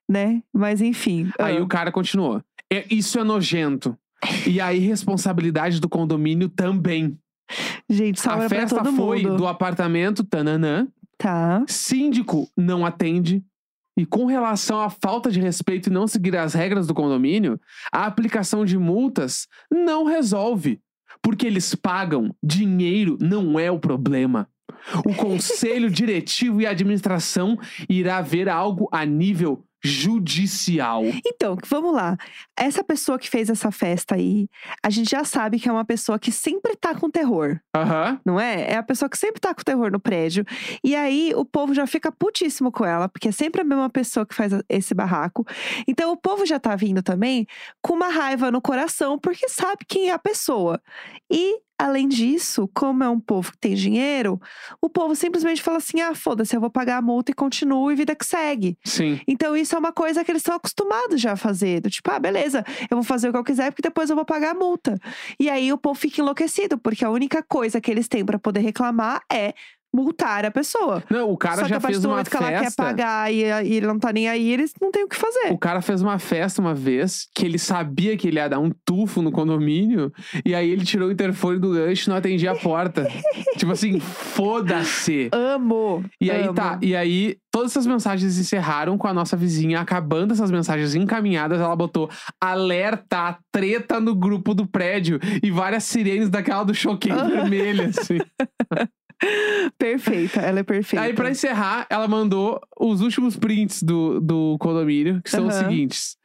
Né? 0.09 0.41
Mas 0.51 0.81
enfim. 0.81 1.29
Aí 1.37 1.57
ah, 1.57 1.63
o 1.63 1.67
cara 1.67 1.91
continuou. 1.91 2.41
"É- 2.71 2.85
isso 2.89 3.19
é 3.19 3.23
nojento. 3.23 3.95
E 4.47 4.59
a 4.59 4.73
irresponsabilidade 4.73 5.79
do 5.79 5.87
condomínio 5.87 6.49
também. 6.49 7.17
Gente, 7.89 8.19
sobra 8.19 8.45
a 8.45 8.49
festa 8.49 8.83
foi 8.83 9.23
mundo. 9.23 9.37
do 9.37 9.47
apartamento, 9.47 10.23
tananã. 10.23 10.87
Tá. 11.17 11.63
Síndico 11.67 12.49
não 12.55 12.85
atende. 12.85 13.43
E 13.97 14.05
com 14.05 14.25
relação 14.25 14.79
à 14.79 14.89
falta 14.89 15.29
de 15.29 15.39
respeito 15.39 15.89
e 15.89 15.93
não 15.93 16.07
seguir 16.07 16.35
as 16.37 16.53
regras 16.53 16.87
do 16.87 16.93
condomínio, 16.93 17.59
a 17.91 18.05
aplicação 18.05 18.63
de 18.63 18.77
multas 18.77 19.47
não 19.71 20.05
resolve. 20.05 20.79
Porque 21.21 21.45
eles 21.45 21.75
pagam, 21.75 22.33
dinheiro 22.41 23.17
não 23.19 23.59
é 23.59 23.69
o 23.69 23.79
problema. 23.79 24.47
O 25.05 25.13
conselho 25.15 25.89
diretivo 25.89 26.61
e 26.61 26.65
administração 26.65 27.57
irá 27.89 28.21
ver 28.21 28.47
algo 28.47 28.87
a 28.91 29.05
nível 29.05 29.65
judicial. 29.83 31.03
Então, 31.25 31.57
vamos 31.67 31.93
lá. 31.93 32.17
Essa 32.57 32.83
pessoa 32.83 33.17
que 33.17 33.29
fez 33.29 33.49
essa 33.49 33.71
festa 33.71 34.15
aí, 34.15 34.47
a 34.83 34.89
gente 34.89 35.09
já 35.09 35.23
sabe 35.23 35.59
que 35.59 35.69
é 35.69 35.71
uma 35.71 35.85
pessoa 35.85 36.19
que 36.19 36.31
sempre 36.31 36.75
tá 36.75 36.93
com 36.95 37.09
terror. 37.09 37.59
Aham. 37.75 38.19
não 38.25 38.39
é? 38.39 38.71
É 38.71 38.77
a 38.77 38.83
pessoa 38.83 39.09
que 39.09 39.17
sempre 39.17 39.39
tá 39.39 39.53
com 39.53 39.63
terror 39.63 39.91
no 39.91 39.99
prédio. 39.99 40.45
E 40.83 40.95
aí 40.95 41.33
o 41.35 41.45
povo 41.45 41.73
já 41.73 41.87
fica 41.87 42.11
putíssimo 42.11 42.71
com 42.71 42.85
ela, 42.85 43.07
porque 43.07 43.29
é 43.29 43.31
sempre 43.31 43.61
a 43.61 43.63
mesma 43.63 43.89
pessoa 43.89 44.25
que 44.25 44.35
faz 44.35 44.51
esse 44.67 44.93
barraco. 44.93 45.45
Então 45.87 46.11
o 46.11 46.17
povo 46.17 46.45
já 46.45 46.59
tá 46.59 46.75
vindo 46.75 47.01
também 47.01 47.47
com 47.81 47.93
uma 47.93 48.09
raiva 48.09 48.51
no 48.51 48.61
coração, 48.61 49.17
porque 49.17 49.47
sabe 49.47 49.85
quem 49.87 50.09
é 50.09 50.13
a 50.13 50.19
pessoa. 50.19 50.81
E. 51.31 51.59
Além 51.79 52.09
disso, 52.09 52.69
como 52.73 53.05
é 53.05 53.09
um 53.09 53.21
povo 53.21 53.53
que 53.53 53.57
tem 53.57 53.73
dinheiro, 53.73 54.37
o 54.81 54.89
povo 54.89 55.15
simplesmente 55.15 55.61
fala 55.61 55.77
assim: 55.77 56.01
ah, 56.01 56.13
foda-se, 56.13 56.53
eu 56.53 56.59
vou 56.59 56.69
pagar 56.69 56.97
a 56.97 57.01
multa 57.01 57.31
e 57.31 57.33
continuo 57.33 57.89
e 57.89 57.95
vida 57.95 58.13
que 58.13 58.25
segue. 58.25 58.77
Sim. 58.83 59.21
Então, 59.25 59.55
isso 59.55 59.75
é 59.75 59.79
uma 59.79 59.93
coisa 59.93 60.21
que 60.25 60.29
eles 60.29 60.41
estão 60.41 60.55
acostumados 60.55 61.21
já 61.21 61.31
a 61.31 61.37
fazer. 61.37 61.79
Do 61.79 61.89
tipo, 61.89 62.11
ah, 62.11 62.19
beleza, 62.19 62.65
eu 62.91 62.97
vou 62.97 63.03
fazer 63.03 63.29
o 63.29 63.31
que 63.31 63.37
eu 63.37 63.43
quiser, 63.45 63.71
porque 63.71 63.81
depois 63.87 64.09
eu 64.09 64.15
vou 64.17 64.25
pagar 64.25 64.51
a 64.51 64.59
multa. 64.59 64.99
E 65.39 65.49
aí 65.49 65.71
o 65.71 65.77
povo 65.77 65.97
fica 65.97 66.19
enlouquecido, 66.19 66.77
porque 66.77 67.05
a 67.05 67.09
única 67.09 67.41
coisa 67.41 67.79
que 67.79 67.89
eles 67.89 68.09
têm 68.09 68.25
pra 68.25 68.37
poder 68.37 68.59
reclamar 68.59 69.21
é 69.31 69.53
multar 69.93 70.45
a 70.45 70.51
pessoa. 70.51 71.03
Não, 71.09 71.29
o 71.31 71.37
cara 71.37 71.57
Só 71.57 71.63
que 71.63 71.69
já 71.69 71.79
fez 71.79 72.03
uma 72.05 72.11
momento 72.11 72.29
que 72.29 72.37
ela 72.37 72.49
quer 72.49 72.63
festa. 72.65 72.83
pagar 72.83 73.33
e, 73.33 73.41
e 73.43 73.73
ele 73.73 73.87
não 73.87 73.99
tá 73.99 74.13
nem 74.13 74.29
aí, 74.29 74.51
eles 74.51 74.73
não 74.81 74.91
têm 74.91 75.03
o 75.03 75.07
que 75.07 75.15
fazer. 75.15 75.51
O 75.51 75.57
cara 75.57 75.81
fez 75.81 76.01
uma 76.01 76.19
festa 76.19 76.61
uma 76.61 76.73
vez 76.73 77.27
que 77.33 77.45
ele 77.45 77.57
sabia 77.57 78.15
que 78.15 78.27
ele 78.27 78.37
ia 78.37 78.47
dar 78.47 78.59
um 78.59 78.71
tufo 78.85 79.21
no 79.21 79.31
condomínio 79.31 80.11
e 80.45 80.53
aí 80.53 80.69
ele 80.69 80.85
tirou 80.85 81.09
o 81.09 81.11
interfone 81.11 81.59
do 81.59 81.71
gancho 81.71 82.07
e 82.07 82.09
não 82.09 82.17
atendia 82.17 82.51
a 82.51 82.55
porta. 82.55 83.07
tipo 83.57 83.71
assim, 83.71 83.99
foda-se. 83.99 85.29
Amo. 85.31 86.03
E 86.21 86.29
aí 86.29 86.43
amo. 86.43 86.53
tá, 86.53 86.79
e 86.81 86.95
aí 86.95 87.37
todas 87.51 87.71
essas 87.71 87.87
mensagens 87.87 88.37
encerraram 88.37 88.97
com 88.97 89.07
a 89.07 89.13
nossa 89.13 89.35
vizinha 89.35 89.79
acabando 89.79 90.33
essas 90.33 90.51
mensagens 90.51 90.93
encaminhadas, 90.95 91.59
ela 91.59 91.75
botou 91.75 92.09
alerta, 92.39 93.37
treta 93.51 93.99
no 93.99 94.15
grupo 94.15 94.53
do 94.53 94.67
prédio 94.67 95.19
e 95.41 95.49
várias 95.49 95.83
sirenes 95.83 96.29
daquela 96.29 96.63
do 96.63 96.73
choquei 96.73 97.11
Aham. 97.11 97.29
vermelha, 97.49 97.87
assim. 97.87 98.19
Perfeita, 99.77 100.39
ela 100.41 100.59
é 100.59 100.63
perfeita. 100.63 101.03
Aí, 101.05 101.13
pra 101.13 101.29
encerrar, 101.29 101.85
ela 101.89 102.07
mandou 102.07 102.59
os 102.79 103.01
últimos 103.01 103.35
prints 103.35 103.83
do, 103.83 104.19
do 104.19 104.57
condomínio, 104.59 105.21
que 105.23 105.29
são 105.29 105.47
os 105.47 105.55
Aham. 105.55 105.65
seguintes. 105.69 106.17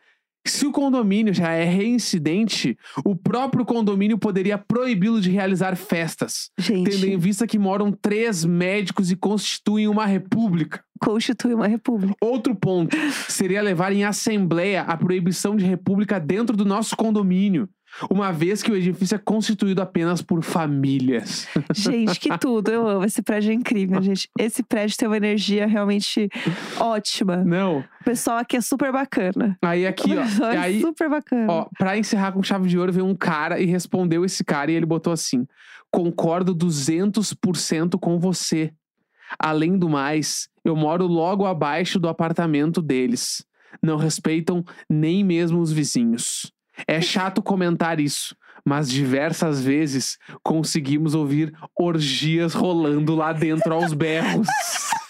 Se 0.47 0.67
o 0.67 0.73
condomínio 0.73 1.33
já 1.33 1.53
é 1.53 1.65
reincidente, 1.65 2.77
o 3.03 3.17
próprio 3.17 3.65
condomínio 3.65 4.19
poderia 4.19 4.59
proibi-lo 4.59 5.19
de 5.19 5.31
realizar 5.31 5.75
festas, 5.75 6.51
Gente, 6.59 6.91
tendo 6.91 7.07
em 7.07 7.17
vista 7.17 7.47
que 7.47 7.59
moram 7.59 7.91
três 7.91 8.45
médicos 8.45 9.11
e 9.11 9.17
constituem 9.17 9.89
uma 9.89 10.05
república. 10.05 10.85
constitui 11.01 11.55
uma 11.55 11.67
república. 11.67 12.15
Outro 12.21 12.55
ponto 12.55 12.95
seria 13.27 13.63
levar 13.63 13.91
em 13.95 14.05
assembleia 14.05 14.83
a 14.83 14.95
proibição 14.99 15.57
de 15.57 15.65
república 15.65 16.21
dentro 16.21 16.55
do 16.55 16.65
nosso 16.67 16.95
condomínio, 16.95 17.67
uma 18.11 18.33
vez 18.33 18.63
que 18.63 18.71
o 18.71 18.77
edifício 18.77 19.15
é 19.15 19.19
constituído 19.19 19.81
apenas 19.81 20.21
por 20.21 20.43
famílias. 20.43 21.47
Gente, 21.75 22.19
que 22.19 22.37
tudo. 22.39 22.71
Eu 22.71 22.89
amo. 22.89 23.05
Esse 23.05 23.23
prédio 23.23 23.51
é 23.51 23.55
incrível, 23.55 24.01
gente. 24.03 24.29
Esse 24.39 24.63
prédio 24.63 24.97
tem 24.97 25.09
uma 25.09 25.17
energia 25.17 25.67
realmente 25.67 26.29
ótima. 26.79 27.37
Não. 27.39 27.85
O 28.01 28.05
pessoal 28.05 28.39
aqui 28.39 28.57
é 28.57 28.61
super 28.61 28.93
bacana. 28.93 29.57
Aí 29.63 29.87
aqui, 29.87 30.15
o 30.15 30.19
ó. 30.19 30.51
é 30.51 30.59
aí, 30.59 30.81
super 30.81 31.09
bacana. 31.09 31.47
Ó, 31.51 31.67
pra 31.79 31.97
encerrar 31.97 32.33
com 32.33 32.43
chave 32.43 32.69
de 32.69 32.79
ouro, 32.79 32.93
veio 32.93 33.07
um 33.07 33.15
cara 33.15 33.61
e 33.61 33.67
respondeu 33.67 34.25
esse 34.25 34.45
cara 34.45 34.71
e 34.71 34.75
ele 34.75 34.87
botou 34.87 35.13
assim: 35.13 35.47
Concordo 35.91 36.55
200% 36.55 37.99
com 37.99 38.19
você. 38.19 38.73
Além 39.39 39.79
do 39.79 39.89
mais, 39.89 40.49
eu 40.65 40.77
moro 40.77 41.07
logo 41.07 41.47
abaixo 41.47 41.99
do 41.99 42.09
apartamento 42.09 42.83
deles. 42.83 43.45
Não 43.83 43.97
respeitam 43.97 44.65
nem 44.89 45.25
mesmo 45.25 45.61
os 45.61 45.73
vizinhos. 45.73 46.54
É 46.87 47.01
chato 47.01 47.43
comentar 47.43 48.01
isso, 48.01 48.37
mas 48.65 48.89
diversas 48.89 49.63
vezes 49.63 50.19
conseguimos 50.43 51.15
ouvir 51.15 51.53
orgias 51.79 52.55
rolando 52.55 53.15
lá 53.15 53.33
dentro 53.33 53.75
aos 53.75 53.93
berros. 53.93 54.47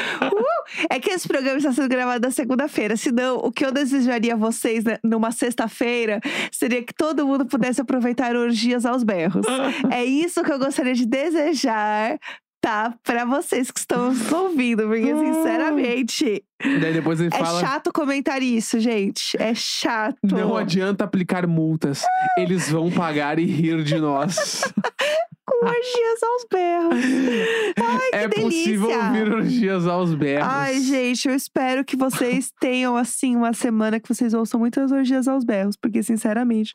Uh, 0.00 0.26
uh. 0.26 0.58
É 0.90 1.00
que 1.00 1.10
esse 1.10 1.26
programa 1.26 1.58
está 1.58 1.72
sendo 1.72 1.88
gravado 1.88 2.20
na 2.20 2.30
segunda-feira. 2.30 2.96
Senão, 2.96 3.36
o 3.36 3.50
que 3.50 3.64
eu 3.64 3.72
desejaria 3.72 4.34
a 4.34 4.36
vocês 4.36 4.84
né, 4.84 4.98
numa 5.02 5.32
sexta-feira 5.32 6.20
seria 6.52 6.82
que 6.82 6.94
todo 6.94 7.26
mundo 7.26 7.46
pudesse 7.46 7.80
aproveitar 7.80 8.36
orgias 8.36 8.84
aos 8.86 9.02
berros. 9.02 9.46
é 9.90 10.04
isso 10.04 10.42
que 10.42 10.52
eu 10.52 10.58
gostaria 10.58 10.94
de 10.94 11.06
desejar, 11.06 12.18
tá? 12.60 12.94
Pra 13.02 13.24
vocês 13.24 13.70
que 13.70 13.78
estão 13.80 14.08
nos 14.08 14.32
ouvindo. 14.32 14.84
Porque, 14.86 15.14
sinceramente, 15.14 16.44
Daí 16.80 16.92
depois 16.92 17.20
ele 17.20 17.30
é 17.32 17.38
fala. 17.38 17.60
chato 17.60 17.92
comentar 17.92 18.42
isso, 18.42 18.80
gente. 18.80 19.36
É 19.40 19.54
chato. 19.54 20.16
Não 20.22 20.56
adianta 20.56 21.04
aplicar 21.04 21.46
multas. 21.46 22.02
Eles 22.36 22.70
vão 22.70 22.90
pagar 22.90 23.38
e 23.38 23.44
rir 23.44 23.82
de 23.84 23.98
nós. 23.98 24.62
Orgias 25.62 26.22
aos 26.22 26.46
berros. 26.50 27.04
Ai, 27.78 28.10
que 28.10 28.16
é 28.16 28.28
delícia. 28.28 28.42
possível 28.42 28.90
ouvir 28.90 29.32
orgias 29.32 29.86
aos 29.86 30.14
berros. 30.14 30.48
Ai, 30.48 30.80
gente, 30.80 31.28
eu 31.28 31.34
espero 31.34 31.84
que 31.84 31.96
vocês 31.96 32.52
tenham, 32.60 32.96
assim, 32.96 33.34
uma 33.36 33.52
semana 33.52 33.98
que 33.98 34.08
vocês 34.08 34.32
ouçam 34.34 34.60
muitas 34.60 34.92
orgias 34.92 35.26
aos 35.26 35.44
berros, 35.44 35.76
porque, 35.76 36.02
sinceramente, 36.02 36.72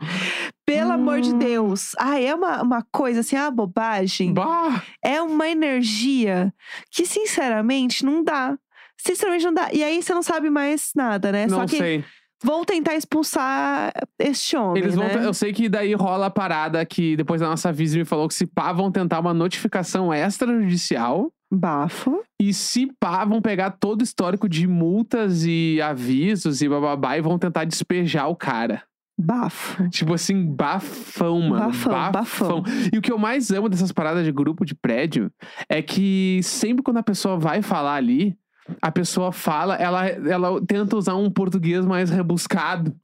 pelo 0.65 0.91
amor 0.91 1.21
de 1.21 1.33
Hum. 1.33 1.37
Deus, 1.39 1.91
ai, 1.99 2.25
é 2.25 2.35
uma, 2.35 2.61
uma 2.61 2.85
coisa, 2.91 3.21
assim, 3.21 3.35
é 3.35 3.41
uma 3.41 3.51
bobagem, 3.51 4.33
Bah! 4.33 4.83
é 5.03 5.21
uma 5.21 5.47
energia 5.49 6.53
que, 6.91 7.05
sinceramente, 7.05 8.05
não 8.05 8.23
dá. 8.23 8.57
Sinceramente, 8.97 9.45
não 9.45 9.53
dá. 9.53 9.69
E 9.73 9.83
aí 9.83 10.01
você 10.01 10.13
não 10.13 10.21
sabe 10.23 10.49
mais 10.49 10.91
nada, 10.95 11.31
né? 11.31 11.47
não 11.47 11.59
Só 11.59 11.65
que 11.65 11.77
sei. 11.77 12.05
Vão 12.43 12.63
tentar 12.65 12.95
expulsar 12.95 13.91
este 14.19 14.55
homem, 14.57 14.83
Eles 14.83 14.95
vão. 14.95 15.05
né? 15.05 15.25
Eu 15.25 15.33
sei 15.33 15.53
que 15.53 15.69
daí 15.69 15.93
rola 15.93 16.27
a 16.27 16.29
parada 16.29 16.85
que 16.85 17.15
depois 17.15 17.41
a 17.41 17.47
nossa 17.47 17.71
Vise 17.71 17.97
me 17.97 18.05
falou 18.05 18.27
que 18.27 18.33
se 18.33 18.45
pá 18.45 18.71
vão 18.73 18.91
tentar 18.91 19.19
uma 19.19 19.33
notificação 19.33 20.13
extrajudicial. 20.13 21.31
Bafo. 21.51 22.23
E 22.41 22.53
se 22.53 22.87
pá, 22.99 23.23
vão 23.25 23.41
pegar 23.41 23.71
todo 23.71 24.01
o 24.01 24.03
histórico 24.03 24.49
de 24.49 24.67
multas 24.67 25.43
e 25.45 25.79
avisos 25.81 26.61
e 26.61 26.67
bababá 26.69 27.17
e 27.17 27.21
vão 27.21 27.37
tentar 27.37 27.63
despejar 27.63 28.27
o 28.27 28.35
cara. 28.35 28.83
Bafo. 29.15 29.87
Tipo 29.89 30.15
assim, 30.15 30.43
bafão, 30.43 31.39
mano. 31.41 31.65
Bafão, 31.67 32.11
bafão. 32.11 32.63
E 32.91 32.97
o 32.97 33.01
que 33.01 33.11
eu 33.11 33.17
mais 33.19 33.51
amo 33.51 33.69
dessas 33.69 33.91
paradas 33.91 34.25
de 34.25 34.31
grupo 34.31 34.65
de 34.65 34.73
prédio 34.73 35.31
é 35.69 35.83
que 35.83 36.39
sempre 36.41 36.81
quando 36.83 36.97
a 36.97 37.03
pessoa 37.03 37.37
vai 37.37 37.61
falar 37.61 37.93
ali, 37.95 38.35
a 38.81 38.91
pessoa 38.91 39.31
fala, 39.31 39.75
ela, 39.75 40.07
ela 40.07 40.61
tenta 40.65 40.95
usar 40.95 41.15
um 41.15 41.29
português 41.29 41.85
mais 41.85 42.09
rebuscado. 42.09 42.95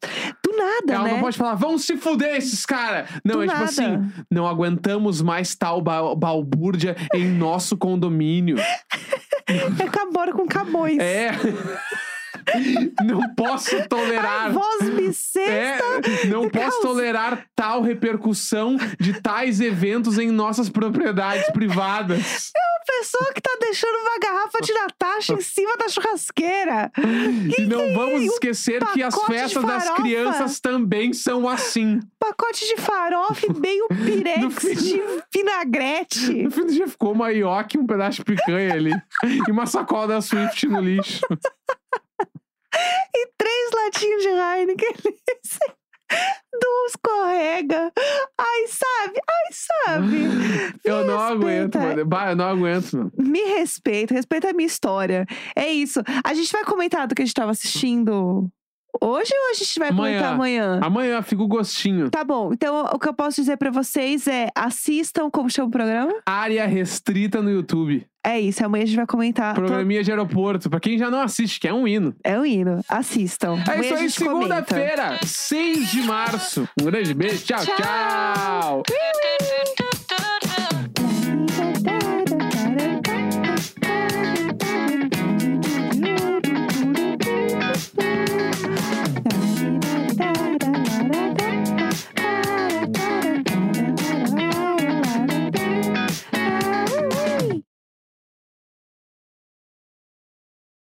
Do 0.43 0.56
nada, 0.58 0.93
ela 0.93 1.04
né? 1.06 1.12
não 1.13 1.19
pode 1.19 1.38
falar, 1.38 1.56
vão 1.56 1.78
se 1.78 1.98
fuder 1.98 2.36
esses 2.38 2.65
caras! 2.65 3.10
Não, 3.26 3.36
Do 3.36 3.43
é 3.43 3.48
tipo 3.48 3.60
nada. 3.60 3.69
assim, 3.69 4.12
não 4.32 4.48
aguentamos 4.48 5.22
mais 5.22 5.56
tal 5.56 5.82
ba- 5.82 6.15
balbúrdia 6.15 6.95
em 7.13 7.26
nosso 7.28 7.78
condomínio. 7.78 8.58
É 9.84 9.89
cabora 9.89 10.32
com 10.32 10.45
cabões. 10.45 11.00
É. 11.00 11.32
não 13.04 13.34
posso 13.34 13.88
tolerar. 13.88 14.45
A 14.45 14.50
voz 14.50 14.84
me 14.93 15.12
sexta. 15.13 15.84
É, 16.22 16.26
não 16.28 16.48
posso 16.50 16.82
tolerar 16.82 17.45
tal 17.56 17.82
repercussão 17.82 18.78
de 19.00 19.19
tais 19.22 19.60
eventos 19.60 20.17
em 20.19 20.30
nossas 20.30 20.69
propriedades 20.69 21.50
privadas. 21.52 22.52
uma 22.56 22.78
pessoa 22.99 23.33
que 23.33 23.41
tá 23.41 23.51
deixando 23.62 23.95
uma 23.97 24.19
garrafa 24.19 24.59
de 24.62 24.73
Natasha 24.73 25.33
em 25.33 25.41
cima 25.41 25.77
da 25.77 25.88
churrasqueira. 25.88 26.91
E 27.57 27.62
não 27.65 27.77
que 27.79 27.83
é 27.91 27.93
vamos 27.93 28.21
esquecer 28.23 28.85
que 28.91 29.01
as 29.01 29.15
festas 29.23 29.63
das 29.63 29.89
crianças 29.91 30.59
também 30.59 31.13
são 31.13 31.47
assim. 31.47 31.99
Pacote 32.19 32.65
de 32.67 32.81
farofa 32.81 33.45
e 33.47 33.53
meio 33.59 33.88
pirex 34.05 34.55
fim- 34.62 34.73
de 34.75 35.01
vinagrete. 35.33 36.43
No 36.43 36.51
fim 36.51 36.65
do 36.65 36.73
dia 36.73 36.88
ficou 36.88 37.13
uma 37.13 37.31
ioki, 37.31 37.77
um 37.77 37.88
pedaço 37.88 38.17
de 38.17 38.25
picanha 38.25 38.73
ali. 38.73 38.91
e 39.47 39.51
uma 39.51 39.65
sacola 39.65 40.07
da 40.07 40.21
Swift 40.21 40.67
no 40.67 40.79
lixo. 40.81 41.21
E 43.15 43.27
três 43.38 43.71
latinhas 43.73 44.21
de 44.21 44.27
Heineken. 44.29 44.93
Não 46.62 46.86
escorrega. 46.88 47.91
Ai, 48.38 48.67
sabe? 48.67 49.19
Ai, 49.30 49.52
sabe? 49.52 50.08
Me 50.08 50.74
Eu 50.84 51.06
não 51.06 51.19
aguento, 51.19 51.78
mano. 51.78 52.06
Bah, 52.06 52.32
eu 52.32 52.36
não 52.36 52.45
aguento, 52.45 52.93
mano. 52.93 53.12
Me 53.17 53.41
respeita, 53.43 54.13
respeita 54.13 54.50
a 54.50 54.54
minha 54.54 54.67
história. 54.67 55.26
É 55.56 55.67
isso. 55.69 56.02
A 56.24 56.34
gente 56.34 56.52
vai 56.52 56.63
comentar 56.63 57.08
do 57.08 57.15
que 57.15 57.22
a 57.22 57.26
gente 57.26 57.34
tava 57.36 57.52
assistindo 57.52 58.50
hoje 59.02 59.32
ou 59.34 59.52
a 59.52 59.54
gente 59.54 59.80
vai 59.80 59.89
Amanhã. 59.89 60.17
comentar 60.17 60.34
amanhã? 60.34 60.80
Amanhã 60.82 61.21
fica 61.21 61.43
o 61.43 61.47
gostinho. 61.47 62.10
Tá 62.10 62.23
bom, 62.23 62.52
então 62.54 62.86
o 62.93 62.99
que 62.99 63.08
eu 63.08 63.13
posso 63.13 63.41
dizer 63.41 63.58
pra 63.58 63.71
vocês 63.71 64.28
é 64.28 64.49
assistam, 64.56 65.30
como 65.30 65.49
chama 65.49 65.67
o 65.67 65.71
programa? 65.71 66.13
Área 66.25 66.65
restrita 66.65 67.41
no 67.41 67.52
YouTube. 67.52 68.06
É 68.23 68.39
isso, 68.39 68.63
amanhã 68.65 68.84
a 68.84 68.86
gente 68.86 68.97
vai 68.97 69.08
comentar. 69.08 69.56
Programinha 69.56 70.04
de 70.04 70.12
aeroporto. 70.12 70.69
Pra 70.69 70.80
quem 70.80 70.97
já 70.97 71.10
não 71.10 71.21
assiste, 71.21 71.60
que 71.60 71.67
é 71.67 71.73
um 71.73 71.88
hino. 71.88 72.13
É 72.23 72.38
o 72.38 72.45
hino, 72.45 72.82
assistam. 72.88 73.58
É 73.65 73.71
Amanhã 73.71 73.82
isso 73.82 73.93
aí, 73.95 74.10
segunda-feira, 74.10 75.19
6 75.23 75.89
de 75.89 76.02
março. 76.04 76.67
Um 76.80 76.86
grande 76.86 77.13
beijo. 77.13 77.45
tchau. 77.45 77.65
Tchau. 77.65 77.75
tchau. 77.78 78.84